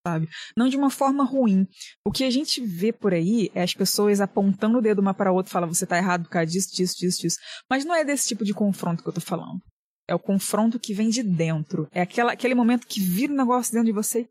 sabe? 0.07 0.27
Não 0.55 0.69
de 0.69 0.77
uma 0.77 0.89
forma 0.89 1.23
ruim. 1.23 1.67
O 2.05 2.11
que 2.11 2.23
a 2.23 2.29
gente 2.29 2.65
vê 2.65 2.93
por 2.93 3.13
aí 3.13 3.49
é 3.53 3.61
as 3.63 3.73
pessoas 3.73 4.21
apontando 4.21 4.77
o 4.77 4.81
dedo 4.81 4.99
uma 4.99 5.13
para 5.13 5.29
a 5.29 5.33
outra 5.33 5.51
falam, 5.51 5.67
você 5.73 5.85
tá 5.85 5.97
errado 5.97 6.23
por 6.23 6.29
causa 6.29 6.49
disso, 6.51 6.73
disso, 6.75 6.95
disso, 6.97 7.21
disso. 7.21 7.37
Mas 7.69 7.83
não 7.85 7.93
é 7.95 8.05
desse 8.05 8.27
tipo 8.27 8.45
de 8.45 8.53
confronto 8.53 9.03
que 9.03 9.09
eu 9.09 9.13
tô 9.13 9.21
falando. 9.21 9.59
É 10.07 10.13
o 10.15 10.19
confronto 10.19 10.79
que 10.79 10.93
vem 10.93 11.09
de 11.09 11.23
dentro. 11.23 11.87
É 11.91 12.01
aquela, 12.01 12.33
aquele 12.33 12.55
momento 12.55 12.87
que 12.87 12.99
vira 12.99 13.31
um 13.33 13.37
negócio 13.37 13.71
dentro 13.73 13.85
de 13.87 13.93
você. 13.93 14.27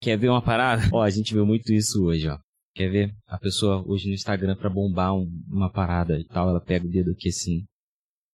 Quer 0.00 0.16
ver 0.18 0.28
uma 0.28 0.42
parada? 0.44 0.82
Ó, 0.92 1.02
a 1.02 1.10
gente 1.10 1.32
viu 1.32 1.46
muito 1.46 1.72
isso 1.72 2.04
hoje, 2.04 2.28
ó. 2.28 2.38
Quer 2.74 2.90
ver? 2.90 3.14
A 3.26 3.38
pessoa 3.38 3.84
hoje 3.86 4.08
no 4.08 4.14
Instagram 4.14 4.56
pra 4.56 4.68
bombar 4.68 5.14
um- 5.14 5.30
uma 5.48 5.70
parada 5.72 6.18
e 6.18 6.24
tal, 6.26 6.48
ela 6.48 6.60
pega 6.60 6.84
o 6.86 6.90
dedo 6.90 7.12
aqui 7.12 7.28
assim. 7.28 7.64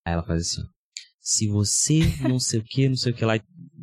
Aí 0.07 0.15
ela 0.15 0.23
faz 0.23 0.41
assim, 0.43 0.63
ó. 0.63 0.67
Se 1.21 1.47
você 1.49 2.01
não 2.29 2.39
sei 2.41 2.61
o 2.61 2.65
que, 2.65 2.89
não 2.89 2.97
sei 2.97 3.13
o 3.13 3.15
que 3.15 3.25
lá, 3.25 3.35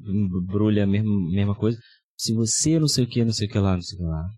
embrulha 0.06 0.84
a 0.84 0.88
mesma, 0.88 1.12
mesma 1.32 1.56
coisa. 1.56 1.78
Se 2.20 2.34
você 2.34 2.80
não 2.80 2.88
sei 2.88 3.04
o 3.04 3.08
que, 3.08 3.24
não 3.24 3.32
sei 3.34 3.48
o 3.48 3.50
que 3.50 3.58
lá, 3.60 3.74
não 3.76 3.82
sei 3.82 3.98
o 3.98 4.02
que 4.02 4.06
lá. 4.08 4.30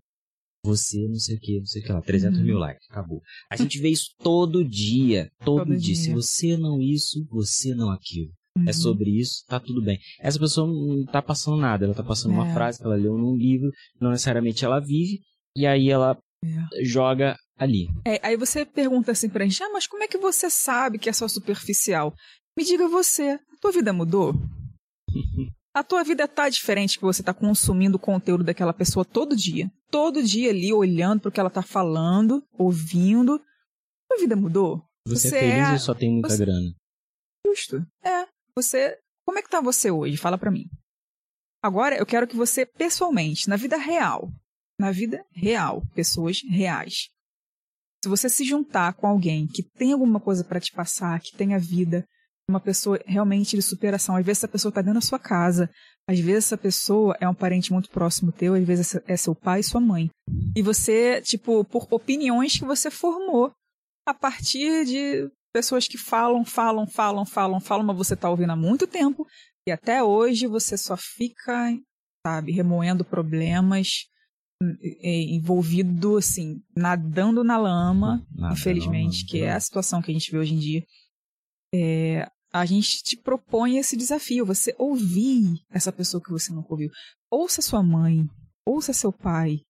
Você 0.64 1.08
não 1.08 1.14
sei 1.14 1.36
o 1.36 1.40
que, 1.40 1.58
não 1.58 1.66
sei 1.66 1.80
o 1.82 1.84
que 1.86 1.92
lá. 1.92 2.02
300 2.02 2.38
Uhum. 2.38 2.44
mil 2.44 2.58
likes, 2.58 2.86
acabou. 2.90 3.20
A 3.50 3.56
gente 3.56 3.78
vê 3.80 3.88
isso 3.88 4.10
todo 4.18 4.62
dia, 4.64 5.30
todo, 5.44 5.64
Todo 5.66 5.76
dia. 5.78 5.94
Se 5.94 6.04
dia. 6.06 6.14
você 6.14 6.56
não 6.56 6.80
isso, 6.82 7.24
você 7.30 7.74
não 7.74 7.90
aquilo. 7.90 8.30
É 8.58 8.60
Uhum. 8.66 8.72
sobre 8.74 9.10
isso, 9.18 9.42
tá 9.46 9.58
tudo 9.58 9.80
bem. 9.80 9.98
Essa 10.20 10.38
pessoa 10.38 10.66
não 10.66 11.04
tá 11.06 11.22
passando 11.22 11.56
nada, 11.56 11.86
ela 11.86 11.94
tá 11.94 12.02
passando 12.02 12.32
uma 12.32 12.46
É. 12.46 12.52
frase 12.52 12.78
que 12.78 12.84
ela 12.84 12.96
leu 12.96 13.16
num 13.16 13.36
livro, 13.36 13.70
não 14.00 14.10
necessariamente 14.10 14.64
ela 14.64 14.80
vive, 14.80 15.20
e 15.56 15.64
aí 15.66 15.88
ela 15.88 16.18
É. 16.44 16.84
joga 16.84 17.36
ali. 17.56 17.86
É, 18.06 18.18
aí 18.26 18.36
você 18.36 18.66
pergunta 18.66 19.12
assim 19.12 19.30
pra 19.30 19.44
gente, 19.44 19.62
ah, 19.62 19.70
mas 19.72 19.86
como 19.86 20.02
é 20.02 20.08
que 20.08 20.18
você 20.18 20.50
sabe 20.50 20.98
que 20.98 21.08
é 21.08 21.12
só 21.12 21.26
superficial? 21.28 22.12
Me 22.58 22.64
diga 22.64 22.86
você, 22.88 23.22
a 23.30 23.38
tua 23.62 23.72
vida 23.72 23.92
mudou? 23.94 24.34
A 25.72 25.84
tua 25.84 26.02
vida 26.02 26.26
tá 26.26 26.48
diferente 26.48 26.98
que 26.98 27.04
você 27.04 27.22
tá 27.22 27.32
consumindo 27.32 27.96
o 27.96 28.00
conteúdo 28.00 28.42
daquela 28.42 28.72
pessoa 28.72 29.04
todo 29.04 29.36
dia. 29.36 29.70
Todo 29.88 30.20
dia 30.20 30.50
ali, 30.50 30.72
olhando 30.72 31.20
pro 31.20 31.30
que 31.30 31.38
ela 31.38 31.48
tá 31.48 31.62
falando, 31.62 32.42
ouvindo. 32.58 33.34
A 33.34 33.38
tua 34.08 34.18
vida 34.20 34.34
mudou? 34.34 34.82
Você, 35.06 35.28
é 35.28 35.40
feliz 35.40 35.68
é- 35.68 35.72
ou 35.74 35.78
só 35.78 35.94
tem 35.94 36.10
muita 36.12 36.28
você- 36.28 36.44
grana? 36.44 36.74
Justo. 37.46 37.86
É. 38.04 38.26
Você. 38.56 38.98
Como 39.24 39.38
é 39.38 39.42
que 39.42 39.48
tá 39.48 39.60
você 39.60 39.92
hoje? 39.92 40.16
Fala 40.16 40.36
pra 40.36 40.50
mim. 40.50 40.64
Agora 41.62 41.96
eu 41.96 42.04
quero 42.04 42.26
que 42.26 42.34
você, 42.36 42.66
pessoalmente, 42.66 43.48
na 43.48 43.54
vida 43.56 43.76
real, 43.76 44.28
na 44.78 44.90
vida 44.90 45.24
real, 45.32 45.82
pessoas 45.94 46.40
reais. 46.48 47.10
Se 48.02 48.08
você 48.08 48.28
se 48.28 48.42
juntar 48.44 48.94
com 48.94 49.06
alguém 49.06 49.46
que 49.46 49.62
tem 49.62 49.92
alguma 49.92 50.18
coisa 50.18 50.42
pra 50.42 50.58
te 50.58 50.72
passar, 50.72 51.20
que 51.20 51.36
tenha 51.36 51.58
vida, 51.60 52.04
uma 52.50 52.60
pessoa 52.60 53.00
realmente 53.06 53.56
de 53.56 53.62
superação, 53.62 54.16
às 54.16 54.24
vezes 54.24 54.40
essa 54.40 54.48
pessoa 54.48 54.72
tá 54.72 54.80
dentro 54.82 55.00
da 55.00 55.06
sua 55.06 55.18
casa, 55.18 55.70
às 56.08 56.18
vezes 56.18 56.46
essa 56.46 56.58
pessoa 56.58 57.16
é 57.20 57.28
um 57.28 57.34
parente 57.34 57.72
muito 57.72 57.88
próximo 57.90 58.32
teu, 58.32 58.54
às 58.54 58.64
vezes 58.64 59.00
é 59.06 59.16
seu 59.16 59.34
pai 59.34 59.60
e 59.60 59.64
sua 59.64 59.80
mãe. 59.80 60.10
E 60.56 60.62
você, 60.62 61.20
tipo, 61.22 61.64
por 61.64 61.86
opiniões 61.90 62.58
que 62.58 62.64
você 62.64 62.90
formou 62.90 63.52
a 64.06 64.12
partir 64.12 64.84
de 64.84 65.30
pessoas 65.52 65.86
que 65.86 65.98
falam, 65.98 66.44
falam, 66.44 66.86
falam, 66.86 67.24
falam, 67.24 67.60
falam, 67.60 67.86
mas 67.86 67.96
você 67.96 68.16
tá 68.16 68.28
ouvindo 68.28 68.50
há 68.50 68.56
muito 68.56 68.86
tempo 68.86 69.26
e 69.66 69.70
até 69.70 70.02
hoje 70.02 70.46
você 70.46 70.76
só 70.76 70.96
fica, 70.96 71.76
sabe, 72.26 72.52
remoendo 72.52 73.04
problemas, 73.04 74.06
hum, 74.62 74.76
envolvido, 75.02 76.16
assim, 76.16 76.62
nadando 76.76 77.44
na 77.44 77.56
lama, 77.56 78.26
Nada, 78.34 78.54
infelizmente, 78.54 79.22
não, 79.22 79.28
que 79.28 79.40
não. 79.40 79.46
é 79.46 79.52
a 79.52 79.60
situação 79.60 80.02
que 80.02 80.10
a 80.10 80.14
gente 80.14 80.30
vê 80.30 80.38
hoje 80.38 80.54
em 80.54 80.58
dia. 80.58 80.84
É, 81.74 82.28
a 82.52 82.64
gente 82.66 83.02
te 83.02 83.16
propõe 83.16 83.78
esse 83.78 83.96
desafio, 83.96 84.44
você 84.46 84.74
ouvir 84.78 85.62
essa 85.70 85.92
pessoa 85.92 86.22
que 86.22 86.30
você 86.30 86.52
nunca 86.52 86.72
ouviu. 86.72 86.90
Ouça 87.30 87.62
sua 87.62 87.82
mãe, 87.82 88.28
ouça 88.66 88.92
seu 88.92 89.12
pai. 89.12 89.60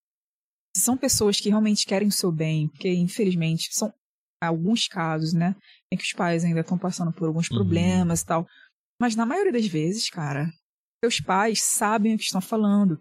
Se 0.77 0.83
são 0.85 0.97
pessoas 0.97 1.41
que 1.41 1.49
realmente 1.49 1.85
querem 1.87 2.09
o 2.09 2.13
seu 2.13 2.31
bem, 2.33 2.69
porque 2.69 2.93
infelizmente 2.93 3.69
são 3.73 3.93
alguns 4.43 4.89
casos, 4.89 5.35
né, 5.35 5.55
em 5.93 5.97
que 5.97 6.05
os 6.05 6.13
pais 6.13 6.45
ainda 6.45 6.61
estão 6.61 6.79
passando 6.79 7.13
por 7.13 7.27
alguns 7.29 7.51
Uhum. 7.51 7.57
problemas 7.57 8.23
e 8.23 8.27
tal. 8.27 8.47
Mas 9.01 9.15
na 9.15 9.27
maioria 9.27 9.53
das 9.53 9.67
vezes, 9.67 10.09
cara, 10.09 10.51
seus 11.05 11.21
pais 11.21 11.61
sabem 11.63 12.15
o 12.15 12.19
que 12.19 12.25
estão 12.25 12.41
falando. 12.41 12.99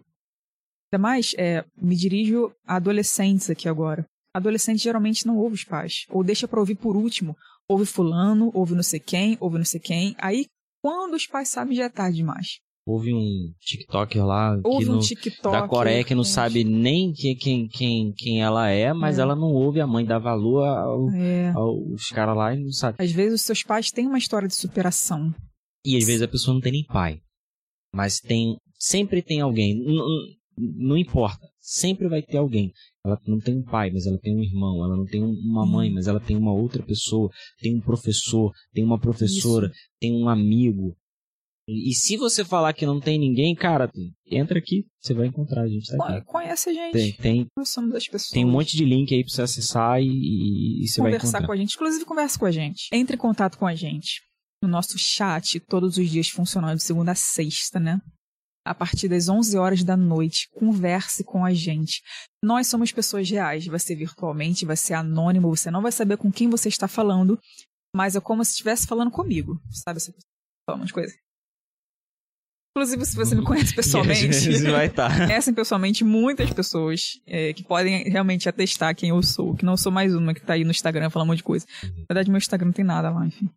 Ainda 0.92 1.00
mais, 1.02 1.32
é, 1.38 1.64
me 1.76 1.94
dirijo 1.96 2.52
a 2.66 2.76
adolescentes 2.76 3.48
aqui 3.48 3.68
agora. 3.68 4.04
Adolescente 4.34 4.82
geralmente 4.82 5.26
não 5.26 5.36
ouve 5.36 5.54
os 5.54 5.64
pais, 5.64 6.04
ou 6.10 6.22
deixa 6.22 6.46
pra 6.48 6.60
ouvir 6.60 6.74
por 6.76 6.96
último. 6.96 7.36
Ouve 7.70 7.86
fulano, 7.86 8.50
ouve 8.52 8.74
não 8.74 8.82
sei 8.82 8.98
quem, 8.98 9.36
ouve 9.40 9.58
não 9.58 9.64
sei 9.64 9.78
quem. 9.80 10.14
Aí, 10.18 10.46
quando 10.82 11.14
os 11.14 11.26
pais 11.26 11.48
sabem, 11.48 11.76
já 11.76 11.84
é 11.84 11.88
tarde 11.88 12.16
demais. 12.16 12.58
Houve 12.84 13.14
um 13.14 13.52
TikToker 13.60 14.24
lá 14.26 14.56
que 14.56 14.66
Ouve 14.66 14.88
um 14.88 14.92
não- 14.94 14.98
TikTok. 15.00 15.52
da 15.52 15.68
Coreia 15.68 16.02
que 16.02 16.14
não 16.14 16.24
gente. 16.24 16.32
sabe 16.32 16.64
nem 16.64 17.12
quem, 17.12 17.36
quem, 17.36 17.68
quem, 17.68 18.12
quem 18.16 18.42
ela 18.42 18.68
é, 18.70 18.92
mas 18.92 19.18
É. 19.18 19.22
ela 19.22 19.36
não 19.36 19.52
ouve 19.52 19.80
a 19.80 19.86
mãe 19.86 20.04
dar 20.04 20.18
valor 20.18 20.64
ao- 20.66 21.10
É. 21.12 21.50
aos 21.50 22.08
caras 22.08 22.36
lá 22.36 22.54
e 22.54 22.58
não 22.64 22.72
sabe. 22.72 22.96
Às 22.98 23.12
vezes 23.12 23.34
os 23.40 23.46
seus 23.46 23.62
pais 23.62 23.92
têm 23.92 24.06
uma 24.08 24.18
história 24.18 24.48
de 24.48 24.56
superação. 24.56 25.32
E 25.84 25.96
às 25.96 26.04
vezes 26.04 26.22
a 26.22 26.28
pessoa 26.28 26.54
não 26.54 26.60
tem 26.60 26.72
nem 26.72 26.84
pai. 26.84 27.20
Mas 27.94 28.18
tem. 28.18 28.56
Sempre 28.78 29.22
tem 29.22 29.40
alguém. 29.40 29.84
Não 30.58 30.96
importa. 30.96 31.38
Sempre 31.60 32.08
vai 32.08 32.22
ter 32.22 32.38
alguém. 32.38 32.72
Ela 33.04 33.18
não 33.26 33.38
tem 33.38 33.56
um 33.58 33.62
pai, 33.62 33.90
mas 33.90 34.06
ela 34.06 34.18
tem 34.18 34.36
um 34.36 34.42
irmão. 34.42 34.84
Ela 34.84 34.96
não 34.96 35.06
tem 35.06 35.22
um- 35.24 35.32
uma 35.32 35.64
mãe, 35.66 35.90
Hum. 35.90 35.94
mas 35.94 36.06
ela 36.06 36.20
tem 36.20 36.36
uma 36.36 36.52
outra 36.52 36.82
pessoa. 36.82 37.30
Tem 37.58 37.74
um 37.74 37.80
professor, 37.80 38.52
tem 38.74 38.84
uma 38.84 38.98
professora, 38.98 39.70
tem 39.98 40.12
um 40.12 40.28
amigo. 40.28 40.94
E 41.68 41.90
e 41.90 41.94
se 41.94 42.16
você 42.16 42.44
falar 42.44 42.72
que 42.72 42.84
não 42.84 43.00
tem 43.00 43.18
ninguém, 43.18 43.54
cara, 43.54 43.90
entra 44.30 44.58
aqui, 44.58 44.84
você 45.00 45.14
vai 45.14 45.28
encontrar. 45.28 45.62
A 45.62 45.68
gente 45.68 45.86
tá 45.96 46.16
aqui. 46.16 46.26
Conhece 46.26 46.68
a 46.70 46.72
gente. 46.74 46.92
Tem, 46.92 47.12
tem, 47.12 47.46
Nós 47.56 47.68
somos 47.70 47.94
as 47.94 48.06
pessoas. 48.06 48.30
tem 48.30 48.44
um 48.44 48.50
monte 48.50 48.76
de 48.76 48.84
link 48.84 49.14
aí 49.14 49.22
pra 49.24 49.32
você 49.32 49.42
acessar 49.42 50.00
e, 50.02 50.06
e- 50.06 50.84
e 50.84 50.88
você 50.88 51.00
vai 51.00 51.12
conversar 51.12 51.28
encontrar. 51.28 51.46
com 51.46 51.52
a 51.52 51.56
gente. 51.56 51.74
Inclusive, 51.74 52.04
conversa 52.04 52.38
com 52.38 52.46
a 52.46 52.50
gente. 52.50 52.88
Entre 52.92 53.14
em 53.16 53.18
contato 53.18 53.56
com 53.56 53.66
a 53.66 53.74
gente 53.74 54.20
no 54.62 54.68
nosso 54.68 54.98
chat, 54.98 55.58
todos 55.60 55.96
os 55.96 56.10
dias 56.10 56.28
funcionando 56.28 56.76
de 56.76 56.82
segunda 56.82 57.12
a 57.12 57.14
sexta, 57.14 57.78
né? 57.80 57.98
A 58.64 58.74
partir 58.74 59.08
das 59.08 59.28
11 59.28 59.56
horas 59.56 59.82
da 59.82 59.96
noite, 59.96 60.48
converse 60.50 61.24
com 61.24 61.44
a 61.44 61.52
gente. 61.52 62.02
Nós 62.44 62.66
somos 62.66 62.92
pessoas 62.92 63.28
reais, 63.30 63.66
vai 63.66 63.78
ser 63.78 63.96
virtualmente, 63.96 64.66
vai 64.66 64.76
ser 64.76 64.94
anônimo, 64.94 65.48
você 65.48 65.70
não 65.70 65.82
vai 65.82 65.92
saber 65.92 66.18
com 66.18 66.30
quem 66.30 66.48
você 66.48 66.68
está 66.68 66.86
falando, 66.86 67.38
mas 67.94 68.16
é 68.16 68.20
como 68.20 68.44
se 68.44 68.52
estivesse 68.52 68.86
falando 68.86 69.10
comigo, 69.10 69.60
sabe? 69.70 69.96
Pessoa 69.96 70.16
fala 70.68 70.78
umas 70.78 70.92
coisas. 70.92 71.14
Inclusive, 72.76 73.04
se 73.04 73.16
você 73.16 73.34
me 73.34 73.44
conhece 73.44 73.74
pessoalmente, 73.76 74.32
Você 74.32 74.70
vai 74.70 74.86
estar. 74.86 75.10
conhecem 75.26 75.52
pessoalmente 75.52 76.04
muitas 76.04 76.52
pessoas 76.52 77.20
é, 77.26 77.52
que 77.52 77.64
podem 77.64 78.04
realmente 78.08 78.48
atestar 78.48 78.94
quem 78.94 79.10
eu 79.10 79.22
sou, 79.22 79.56
que 79.56 79.64
não 79.64 79.76
sou 79.76 79.90
mais 79.90 80.14
uma 80.14 80.32
que 80.32 80.40
tá 80.40 80.52
aí 80.52 80.64
no 80.64 80.70
Instagram 80.70 81.10
falando 81.10 81.28
um 81.28 81.30
monte 81.32 81.38
de 81.38 81.44
coisa. 81.44 81.66
Na 81.82 82.04
verdade, 82.08 82.30
meu 82.30 82.38
Instagram 82.38 82.66
não 82.66 82.72
tem 82.72 82.84
nada 82.84 83.10
lá, 83.10 83.26
enfim. 83.26 83.50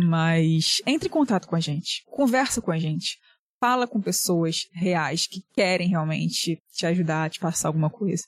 Mas 0.00 0.82
entre 0.86 1.08
em 1.08 1.10
contato 1.10 1.46
com 1.46 1.56
a 1.56 1.60
gente, 1.60 2.04
conversa 2.06 2.60
com 2.60 2.70
a 2.70 2.78
gente, 2.78 3.18
fala 3.60 3.86
com 3.86 4.00
pessoas 4.00 4.60
reais 4.72 5.26
que 5.26 5.40
querem 5.54 5.88
realmente 5.88 6.58
te 6.72 6.86
ajudar, 6.86 7.30
te 7.30 7.40
passar 7.40 7.68
alguma 7.68 7.90
coisa. 7.90 8.22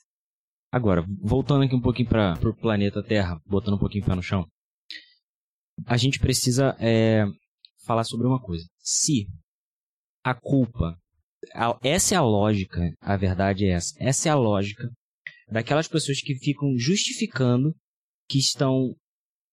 Agora, 0.71 1.03
voltando 1.21 1.63
aqui 1.63 1.75
um 1.75 1.81
pouquinho 1.81 2.09
para 2.09 2.39
o 2.49 2.55
planeta 2.55 3.03
Terra, 3.03 3.39
botando 3.45 3.75
um 3.75 3.79
pouquinho 3.79 4.05
pé 4.05 4.15
no 4.15 4.23
chão, 4.23 4.45
a 5.85 5.97
gente 5.97 6.19
precisa 6.19 6.75
é, 6.79 7.25
falar 7.85 8.03
sobre 8.03 8.27
uma 8.27 8.39
coisa. 8.41 8.65
Se 8.79 9.27
a 10.23 10.33
culpa, 10.33 10.97
a- 11.53 11.77
essa 11.83 12.15
é 12.15 12.17
a 12.17 12.21
lógica, 12.21 12.79
a 13.01 13.17
verdade 13.17 13.65
é 13.65 13.71
essa, 13.71 13.93
essa 13.99 14.29
é 14.29 14.31
a 14.31 14.35
lógica 14.35 14.89
daquelas 15.49 15.87
pessoas 15.87 16.21
que 16.21 16.35
ficam 16.35 16.77
justificando 16.77 17.75
que 18.29 18.37
estão 18.39 18.95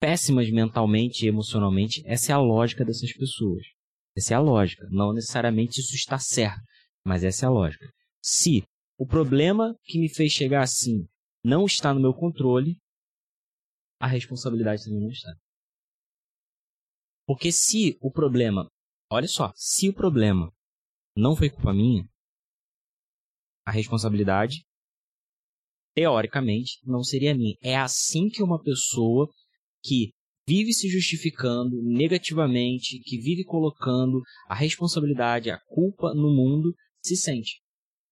péssimas 0.01 0.49
mentalmente 0.51 1.25
e 1.25 1.29
emocionalmente, 1.29 2.03
essa 2.07 2.31
é 2.31 2.35
a 2.35 2.39
lógica 2.39 2.85
dessas 2.85 3.13
pessoas. 3.13 3.65
Essa 4.17 4.35
é 4.35 4.37
a 4.37 4.41
lógica. 4.41 4.87
Não 4.91 5.13
necessariamente 5.13 5.81
isso 5.81 5.95
está 5.95 6.19
certo, 6.19 6.61
mas 7.05 7.25
essa 7.25 7.47
é 7.47 7.49
a 7.49 7.53
lógica. 7.53 7.87
Se 8.23 8.63
o 8.99 9.07
problema 9.07 9.77
que 9.85 9.99
me 9.99 10.09
fez 10.09 10.33
chegar 10.33 10.63
assim 10.63 11.07
não 11.45 11.65
está 11.65 11.95
no 11.95 12.01
meu 12.01 12.13
controle, 12.13 12.77
a 14.01 14.07
responsabilidade 14.07 14.85
também 14.85 15.01
não 15.01 15.11
está. 15.11 15.33
Porque 17.27 17.53
se 17.53 17.99
o 18.01 18.11
problema, 18.11 18.69
olha 19.11 19.29
só, 19.29 19.53
se 19.55 19.89
o 19.89 19.95
problema 19.95 20.53
não 21.17 21.37
foi 21.37 21.51
culpa 21.51 21.73
minha, 21.73 22.09
a 23.65 23.71
responsabilidade, 23.71 24.65
teoricamente, 25.95 26.79
não 26.85 27.03
seria 27.03 27.35
minha. 27.35 27.55
É 27.63 27.77
assim 27.77 28.29
que 28.29 28.43
uma 28.43 28.63
pessoa 28.63 29.29
que 29.83 30.13
vive 30.49 30.73
se 30.73 30.89
justificando 30.89 31.77
negativamente, 31.83 32.99
que 33.01 33.19
vive 33.19 33.45
colocando 33.45 34.23
a 34.49 34.55
responsabilidade, 34.55 35.51
a 35.51 35.59
culpa 35.69 36.15
no 36.15 36.35
mundo, 36.35 36.75
se 37.03 37.17
sente. 37.17 37.61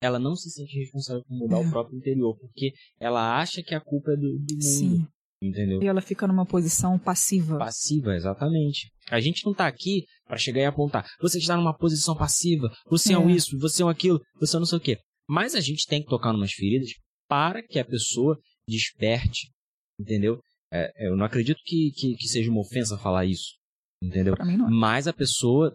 Ela 0.03 0.19
não 0.19 0.37
se 0.37 0.51
sente 0.51 0.79
responsável 0.79 1.23
por 1.27 1.35
mudar 1.39 1.57
É. 1.63 1.67
o 1.67 1.71
próprio 1.71 1.97
interior, 1.97 2.37
porque 2.39 2.73
ela 3.01 3.41
acha 3.41 3.63
que 3.63 3.75
a 3.75 3.81
culpa 3.81 4.13
é 4.13 4.17
do, 4.17 4.39
do 4.39 4.55
mundo, 4.55 4.63
Sim. 4.63 5.07
entendeu? 5.43 5.83
E 5.83 5.87
ela 5.87 6.03
fica 6.03 6.27
numa 6.27 6.45
posição 6.45 6.99
passiva. 6.99 7.57
Passiva, 7.59 8.15
exatamente. 8.15 8.91
A 9.11 9.19
gente 9.21 9.45
não 9.47 9.55
tá 9.55 9.67
aqui 9.67 10.05
para 10.27 10.37
chegar 10.37 10.61
e 10.61 10.65
apontar. 10.67 11.07
Você 11.21 11.39
está 11.39 11.57
numa 11.57 11.75
posição 11.77 12.15
passiva, 12.15 12.69
você 12.91 13.15
é, 13.15 13.19
um 13.19 13.31
É. 13.31 13.33
isso, 13.33 13.59
você 13.59 13.83
é 13.83 13.87
um 13.87 13.89
aquilo, 13.89 14.21
você 14.39 14.57
é 14.57 14.59
não 14.59 14.67
sei 14.67 14.79
o 14.79 14.81
quê. 14.81 14.99
Mas 15.29 15.55
a 15.55 15.61
gente 15.61 15.87
tem 15.87 16.03
que 16.03 16.09
tocar 16.09 16.33
numas 16.33 16.53
feridas 16.53 16.91
para 17.29 17.63
que 17.63 17.79
a 17.79 17.85
pessoa 17.85 18.39
desperte, 18.69 19.51
entendeu? 19.99 20.39
É, 20.73 21.09
eu 21.09 21.17
não 21.17 21.25
acredito 21.25 21.61
que, 21.65 21.93
que, 21.93 22.17
que 22.17 22.29
seja 22.29 22.51
uma 22.51 22.61
ofensa 22.61 22.99
falar 22.99 23.25
isso, 23.25 23.55
entendeu? 24.03 24.35
Pra 24.35 24.45
mim 24.45 24.57
não 24.57 24.67
é. 24.67 24.71
Mas 24.71 25.07
a 25.07 25.13
pessoa 25.13 25.75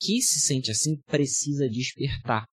que 0.00 0.20
se 0.20 0.40
sente 0.40 0.70
assim 0.70 1.00
precisa 1.06 1.68
despertar. 1.68 2.44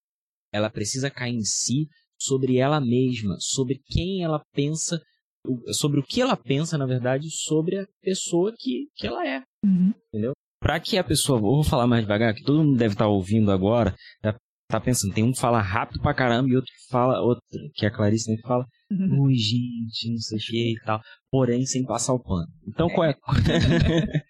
Ela 0.53 0.69
precisa 0.69 1.09
cair 1.09 1.33
em 1.33 1.43
si 1.43 1.87
sobre 2.19 2.57
ela 2.57 2.79
mesma, 2.79 3.35
sobre 3.39 3.81
quem 3.85 4.23
ela 4.23 4.41
pensa, 4.53 5.01
sobre 5.71 5.99
o 5.99 6.03
que 6.03 6.21
ela 6.21 6.37
pensa, 6.37 6.77
na 6.77 6.85
verdade, 6.85 7.29
sobre 7.29 7.79
a 7.79 7.87
pessoa 8.01 8.53
que, 8.57 8.87
que 8.95 9.07
ela 9.07 9.27
é. 9.27 9.43
Uhum. 9.65 9.93
Para 10.61 10.79
que 10.79 10.97
a 10.97 11.03
pessoa, 11.03 11.39
vou 11.39 11.63
falar 11.63 11.87
mais 11.87 12.03
devagar, 12.03 12.33
que 12.33 12.43
todo 12.43 12.63
mundo 12.63 12.77
deve 12.77 12.93
estar 12.93 13.07
ouvindo 13.07 13.51
agora, 13.51 13.93
tá, 14.21 14.37
tá 14.69 14.79
pensando, 14.79 15.13
tem 15.13 15.23
um 15.23 15.33
que 15.33 15.39
fala 15.39 15.59
rápido 15.59 16.01
pra 16.01 16.13
caramba 16.13 16.49
e 16.49 16.55
outro 16.55 16.71
que 16.71 16.87
fala, 16.89 17.19
outro, 17.19 17.43
que 17.73 17.85
a 17.85 17.91
Clarice 17.91 18.25
sempre 18.25 18.43
fala, 18.43 18.65
Uhum. 18.99 19.21
oi 19.21 19.35
gente, 19.35 20.09
não 20.09 20.17
sei 20.17 20.37
o 20.37 20.41
que 20.41 20.71
e 20.73 20.79
tal, 20.85 21.01
porém 21.31 21.65
sem 21.65 21.83
passar 21.83 22.13
o 22.13 22.19
pano. 22.19 22.47
Então 22.67 22.89
qual 22.89 23.07
é, 23.07 23.13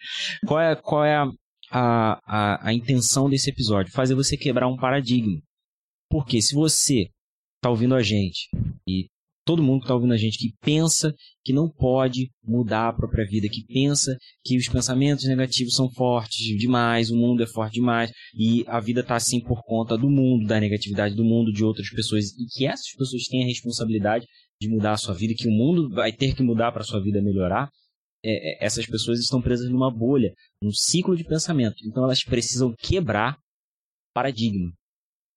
qual 0.48 0.60
é, 0.60 0.75
qual 0.75 1.05
é 1.05 1.15
a, 1.15 1.25
a, 1.72 2.20
a, 2.25 2.70
a 2.70 2.74
intenção 2.74 3.29
desse 3.29 3.50
episódio? 3.50 3.91
Fazer 3.91 4.15
você 4.15 4.38
quebrar 4.38 4.67
um 4.67 4.77
paradigma. 4.77 5.41
Porque 6.10 6.41
se 6.41 6.53
você 6.53 7.10
tá 7.62 7.70
ouvindo 7.70 7.96
a 7.96 8.01
gente 8.01 8.50
e 8.88 9.08
todo 9.46 9.63
mundo 9.63 9.79
que 9.79 9.86
está 9.86 9.96
ouvindo 9.96 10.13
a 10.13 10.17
gente 10.17 10.38
que 10.38 10.53
pensa 10.62 11.13
que 11.43 11.51
não 11.51 11.70
pode 11.70 12.29
mudar 12.43 12.89
a 12.89 12.93
própria 12.93 13.25
vida, 13.25 13.50
que 13.50 13.65
pensa 13.65 14.17
que 14.43 14.58
os 14.58 14.67
pensamentos 14.70 15.25
negativos 15.25 15.75
são 15.75 15.89
fortes 15.91 16.39
demais, 16.58 17.10
o 17.10 17.15
mundo 17.15 17.43
é 17.43 17.48
forte 17.48 17.74
demais 17.74 18.12
e 18.38 18.63
a 18.67 18.79
vida 18.79 19.01
está 19.01 19.15
assim 19.15 19.41
por 19.41 19.62
conta 19.63 19.98
do 19.98 20.10
mundo, 20.10 20.48
da 20.48 20.60
negatividade 20.60 21.15
do 21.15 21.24
mundo, 21.24 21.51
de 21.51 21.63
outras 21.63 21.89
pessoas 21.89 22.32
e 22.38 22.46
que 22.46 22.65
essas 22.65 22.91
pessoas 22.98 23.24
têm 23.24 23.43
a 23.43 23.48
responsabilidade 23.48 24.25
de 24.63 24.70
mudar 24.70 24.93
a 24.93 24.98
sua 24.98 25.13
vida, 25.13 25.34
que 25.36 25.48
o 25.48 25.51
mundo 25.51 25.89
vai 25.89 26.12
ter 26.12 26.34
que 26.34 26.41
mudar 26.41 26.72
para 26.72 26.82
a 26.82 26.86
sua 26.86 27.01
vida 27.01 27.22
melhorar. 27.22 27.70
É, 28.25 28.63
é, 28.63 28.65
essas 28.65 28.86
pessoas 28.86 29.20
estão 29.20 29.41
presas 29.41 29.70
numa 29.70 29.91
bolha, 29.91 30.34
num 30.62 30.72
ciclo 30.72 31.15
de 31.15 31.25
pensamento. 31.25 31.75
Então 31.86 32.03
elas 32.03 32.24
precisam 32.24 32.74
quebrar 32.77 33.38
paradigma. 34.13 34.72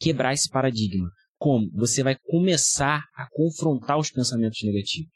Quebrar 0.01 0.33
esse 0.33 0.49
paradigma. 0.49 1.11
Como? 1.39 1.69
Você 1.73 2.03
vai 2.03 2.17
começar 2.17 3.05
a 3.17 3.29
confrontar 3.33 3.99
os 3.99 4.11
pensamentos 4.11 4.63
negativos. 4.63 5.11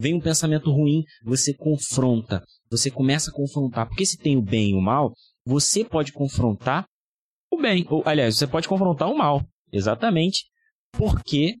Vem 0.00 0.14
um 0.14 0.20
pensamento 0.20 0.70
ruim, 0.70 1.02
você 1.24 1.54
confronta. 1.54 2.44
Você 2.70 2.90
começa 2.90 3.30
a 3.30 3.34
confrontar. 3.34 3.88
Porque 3.88 4.04
se 4.04 4.18
tem 4.18 4.36
o 4.36 4.42
bem 4.42 4.70
e 4.70 4.74
o 4.74 4.80
mal, 4.80 5.14
você 5.46 5.84
pode 5.84 6.12
confrontar 6.12 6.86
o 7.50 7.56
bem. 7.56 7.86
Ou, 7.88 8.02
aliás, 8.04 8.36
você 8.36 8.46
pode 8.46 8.68
confrontar 8.68 9.08
o 9.10 9.16
mal. 9.16 9.42
Exatamente. 9.72 10.44
Porque 10.92 11.54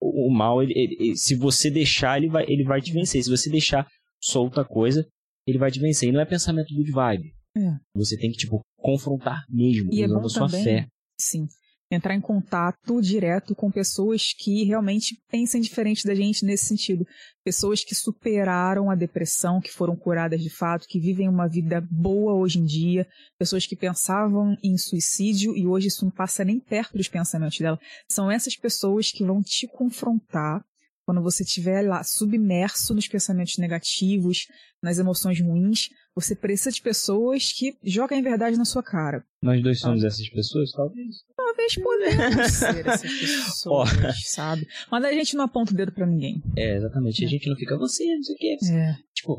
o, 0.00 0.30
mal, 0.30 0.62
ele, 0.62 0.72
ele, 0.76 1.16
se 1.16 1.34
você 1.34 1.70
deixar, 1.70 2.18
ele 2.18 2.28
vai, 2.28 2.44
ele 2.48 2.64
vai 2.64 2.80
te 2.80 2.92
vencer. 2.92 3.22
Se 3.22 3.30
você 3.30 3.50
deixar 3.50 3.86
solta 4.20 4.62
a 4.62 4.64
coisa, 4.64 5.06
ele 5.46 5.58
vai 5.58 5.70
te 5.70 5.80
vencer. 5.80 6.08
E 6.08 6.12
não 6.12 6.20
é 6.20 6.24
pensamento 6.24 6.74
good 6.74 6.90
vibe. 6.90 7.32
É. 7.56 7.76
Você 7.94 8.16
tem 8.16 8.30
que, 8.30 8.38
tipo, 8.38 8.60
confrontar 8.78 9.44
mesmo, 9.48 9.92
e 9.92 10.02
é 10.02 10.06
usando 10.06 10.22
é 10.22 10.26
a 10.26 10.28
sua 10.28 10.46
também, 10.46 10.64
fé. 10.64 10.86
Sim 11.18 11.46
entrar 11.90 12.14
em 12.14 12.20
contato 12.20 13.00
direto 13.00 13.54
com 13.54 13.70
pessoas 13.70 14.32
que 14.32 14.62
realmente 14.64 15.16
pensem 15.28 15.60
diferente 15.60 16.06
da 16.06 16.14
gente 16.14 16.44
nesse 16.44 16.66
sentido. 16.66 17.04
Pessoas 17.44 17.82
que 17.82 17.94
superaram 17.94 18.90
a 18.90 18.94
depressão, 18.94 19.60
que 19.60 19.72
foram 19.72 19.96
curadas 19.96 20.40
de 20.40 20.50
fato, 20.50 20.86
que 20.86 21.00
vivem 21.00 21.28
uma 21.28 21.48
vida 21.48 21.80
boa 21.90 22.34
hoje 22.34 22.60
em 22.60 22.64
dia, 22.64 23.06
pessoas 23.38 23.66
que 23.66 23.74
pensavam 23.74 24.56
em 24.62 24.78
suicídio 24.78 25.56
e 25.56 25.66
hoje 25.66 25.88
isso 25.88 26.04
não 26.04 26.12
passa 26.12 26.44
nem 26.44 26.60
perto 26.60 26.96
dos 26.96 27.08
pensamentos 27.08 27.58
dela. 27.58 27.78
São 28.08 28.30
essas 28.30 28.56
pessoas 28.56 29.10
que 29.10 29.24
vão 29.24 29.42
te 29.42 29.66
confrontar 29.66 30.64
quando 31.04 31.22
você 31.22 31.42
estiver 31.42 31.82
lá 31.82 32.04
submerso 32.04 32.94
nos 32.94 33.08
pensamentos 33.08 33.58
negativos, 33.58 34.46
nas 34.80 34.96
emoções 34.96 35.40
ruins, 35.40 35.88
você 36.14 36.36
precisa 36.36 36.70
de 36.70 36.82
pessoas 36.82 37.52
que 37.52 37.76
jogam 37.82 38.18
a 38.18 38.22
verdade 38.22 38.56
na 38.56 38.64
sua 38.64 38.82
cara. 38.82 39.24
Nós 39.42 39.62
dois 39.62 39.80
somos 39.80 40.04
essas 40.04 40.28
pessoas, 40.28 40.70
talvez. 40.70 41.16
Talvez 41.50 41.74
podemos 41.74 42.52
ser 42.52 42.86
essas 42.86 43.10
pessoas, 43.18 43.90
oh. 43.90 44.12
sabe? 44.24 44.68
Mas 44.90 45.04
a 45.04 45.12
gente 45.12 45.34
não 45.34 45.44
aponta 45.44 45.72
o 45.72 45.76
dedo 45.76 45.92
para 45.92 46.06
ninguém. 46.06 46.40
É, 46.56 46.76
exatamente. 46.76 47.24
É. 47.24 47.26
A 47.26 47.30
gente 47.30 47.48
não 47.48 47.56
fica 47.56 47.76
você, 47.76 48.04
não 48.04 48.22
sei 48.22 48.34
o 48.34 48.38
quê. 48.38 48.56
É. 48.72 48.94
Tipo, 49.14 49.38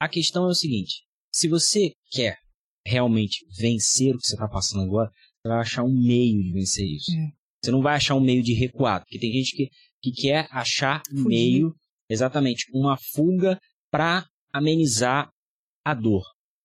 a 0.00 0.08
questão 0.08 0.44
é 0.44 0.48
o 0.48 0.54
seguinte: 0.54 1.02
se 1.32 1.46
você 1.46 1.92
quer 2.10 2.38
realmente 2.86 3.46
vencer 3.56 4.14
o 4.14 4.18
que 4.18 4.26
você 4.26 4.36
tá 4.36 4.48
passando 4.48 4.82
agora, 4.82 5.08
você 5.10 5.48
vai 5.48 5.60
achar 5.60 5.84
um 5.84 5.92
meio 5.92 6.42
de 6.42 6.52
vencer 6.52 6.84
isso. 6.84 7.12
É. 7.12 7.30
Você 7.64 7.70
não 7.70 7.80
vai 7.80 7.94
achar 7.94 8.16
um 8.16 8.20
meio 8.20 8.42
de 8.42 8.54
recuar, 8.54 9.00
porque 9.00 9.18
tem 9.18 9.32
gente 9.32 9.54
que 9.54 9.68
que 10.02 10.10
quer 10.10 10.48
achar 10.50 11.00
um 11.12 11.22
meio, 11.22 11.72
exatamente, 12.10 12.66
uma 12.74 12.98
fuga 13.14 13.56
para 13.88 14.26
amenizar 14.52 15.30
a 15.84 15.94
dor. 15.94 16.24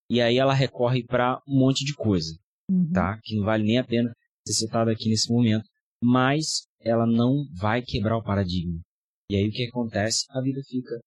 E 0.09 0.19
aí 0.19 0.39
ela 0.39 0.55
recorre 0.55 1.05
para 1.05 1.39
um 1.47 1.59
monte 1.59 1.85
de 1.85 1.93
coisa, 1.93 2.35
uhum. 2.67 2.91
tá? 2.91 3.19
Que 3.23 3.35
não 3.35 3.45
vale 3.45 3.63
nem 3.63 3.77
a 3.77 3.83
pena 3.83 4.11
ser 4.47 4.65
citado 4.65 4.89
aqui 4.89 5.09
nesse 5.09 5.31
momento, 5.31 5.65
mas 6.03 6.67
ela 6.81 7.05
não 7.05 7.45
vai 7.59 7.81
quebrar 7.81 8.17
o 8.17 8.23
paradigma. 8.23 8.79
E 9.31 9.35
aí 9.35 9.47
o 9.47 9.51
que 9.51 9.67
acontece? 9.67 10.25
A 10.29 10.41
vida 10.41 10.61
fica 10.67 10.99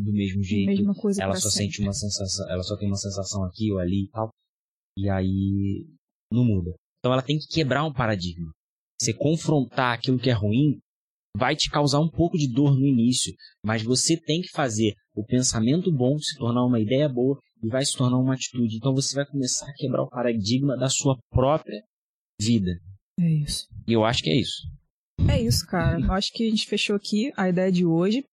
do 0.00 0.12
mesmo 0.12 0.42
jeito. 0.42 0.70
ela 1.20 1.34
só 1.34 1.48
sempre. 1.48 1.72
sente 1.72 1.82
uma 1.82 1.92
sensação, 1.92 2.50
ela 2.50 2.62
só 2.62 2.76
tem 2.76 2.88
uma 2.88 2.96
sensação 2.96 3.44
aqui 3.44 3.70
ou 3.72 3.78
ali 3.78 4.04
e 4.04 4.10
tal. 4.10 4.30
E 4.96 5.08
aí 5.08 5.86
não 6.32 6.44
muda. 6.44 6.74
Então 6.98 7.12
ela 7.12 7.22
tem 7.22 7.38
que 7.38 7.46
quebrar 7.46 7.84
um 7.84 7.92
paradigma. 7.92 8.50
Você 9.00 9.12
confrontar 9.12 9.94
aquilo 9.94 10.18
que 10.18 10.30
é 10.30 10.32
ruim 10.32 10.80
vai 11.36 11.54
te 11.54 11.70
causar 11.70 12.00
um 12.00 12.10
pouco 12.10 12.36
de 12.36 12.52
dor 12.52 12.76
no 12.76 12.84
início, 12.84 13.32
mas 13.64 13.82
você 13.82 14.16
tem 14.16 14.40
que 14.40 14.50
fazer 14.50 14.94
o 15.14 15.24
pensamento 15.24 15.92
bom 15.92 16.18
se 16.18 16.36
tornar 16.36 16.64
uma 16.64 16.80
ideia 16.80 17.08
boa 17.08 17.38
e 17.62 17.68
vai 17.68 17.84
se 17.84 17.96
tornar 17.96 18.18
uma 18.18 18.34
atitude. 18.34 18.76
Então 18.76 18.92
você 18.92 19.14
vai 19.14 19.26
começar 19.26 19.68
a 19.68 19.74
quebrar 19.74 20.02
o 20.02 20.08
paradigma 20.08 20.76
da 20.76 20.88
sua 20.88 21.16
própria 21.30 21.80
vida. 22.40 22.80
É 23.18 23.30
isso. 23.30 23.66
E 23.86 23.92
eu 23.92 24.04
acho 24.04 24.22
que 24.22 24.30
é 24.30 24.36
isso. 24.36 24.62
É 25.28 25.40
isso, 25.40 25.66
cara. 25.66 26.00
Eu 26.00 26.12
acho 26.12 26.32
que 26.32 26.46
a 26.46 26.50
gente 26.50 26.66
fechou 26.66 26.94
aqui 26.94 27.32
a 27.36 27.48
ideia 27.48 27.72
de 27.72 27.84
hoje. 27.84 28.24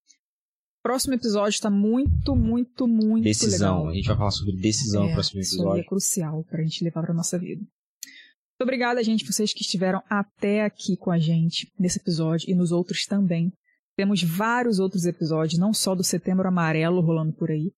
Próximo 0.82 1.14
episódio 1.14 1.56
está 1.56 1.68
muito, 1.68 2.36
muito, 2.36 2.86
muito 2.86 3.24
decisão. 3.24 3.78
legal. 3.78 3.88
A 3.90 3.94
gente 3.94 4.06
vai 4.06 4.16
falar 4.16 4.30
sobre 4.30 4.56
decisão 4.56 5.04
é, 5.04 5.08
no 5.08 5.12
próximo 5.14 5.40
episódio. 5.40 5.80
Isso 5.80 5.80
é 5.80 5.88
crucial 5.88 6.44
para 6.44 6.60
a 6.60 6.62
gente 6.62 6.84
levar 6.84 7.02
para 7.02 7.12
nossa 7.12 7.38
vida. 7.38 7.60
Muito 7.60 8.62
obrigada, 8.62 9.02
gente, 9.02 9.26
vocês 9.26 9.52
que 9.52 9.62
estiveram 9.62 10.00
até 10.08 10.64
aqui 10.64 10.96
com 10.96 11.10
a 11.10 11.18
gente 11.18 11.70
nesse 11.78 11.98
episódio 11.98 12.48
e 12.48 12.54
nos 12.54 12.70
outros 12.70 13.04
também. 13.04 13.52
Temos 13.98 14.22
vários 14.22 14.78
outros 14.78 15.04
episódios, 15.04 15.58
não 15.58 15.74
só 15.74 15.94
do 15.94 16.04
Setembro 16.04 16.46
Amarelo 16.46 17.00
rolando 17.00 17.32
por 17.32 17.50
aí, 17.50 17.72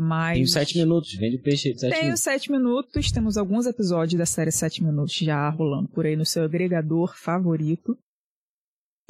mas... 0.00 0.34
Tem 0.34 0.42
os 0.42 0.52
sete 0.52 0.78
minutos, 0.78 1.12
vende 1.14 1.36
peixe 1.38 1.72
de 1.74 1.80
sete 1.80 1.90
Tem 1.92 2.00
minutos. 2.04 2.20
os 2.20 2.24
sete 2.24 2.50
minutos, 2.50 3.12
temos 3.12 3.36
alguns 3.36 3.66
episódios 3.66 4.18
da 4.18 4.24
série 4.24 4.50
Sete 4.50 4.82
Minutos 4.82 5.14
já 5.14 5.48
rolando 5.50 5.88
por 5.88 6.06
aí 6.06 6.16
no 6.16 6.24
seu 6.24 6.44
agregador 6.44 7.14
favorito. 7.16 7.96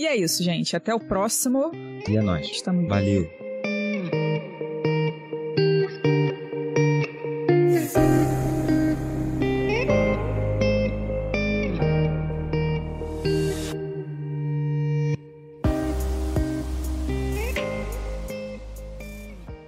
E 0.00 0.07
é 0.07 0.16
isso, 0.16 0.42
gente. 0.42 0.74
Até 0.74 0.92
o 0.94 0.98
próximo. 0.98 1.70
E 2.09 2.16
é 2.16 2.22
nóis. 2.22 2.46
Estamos 2.50 2.88
Valeu. 2.88 3.69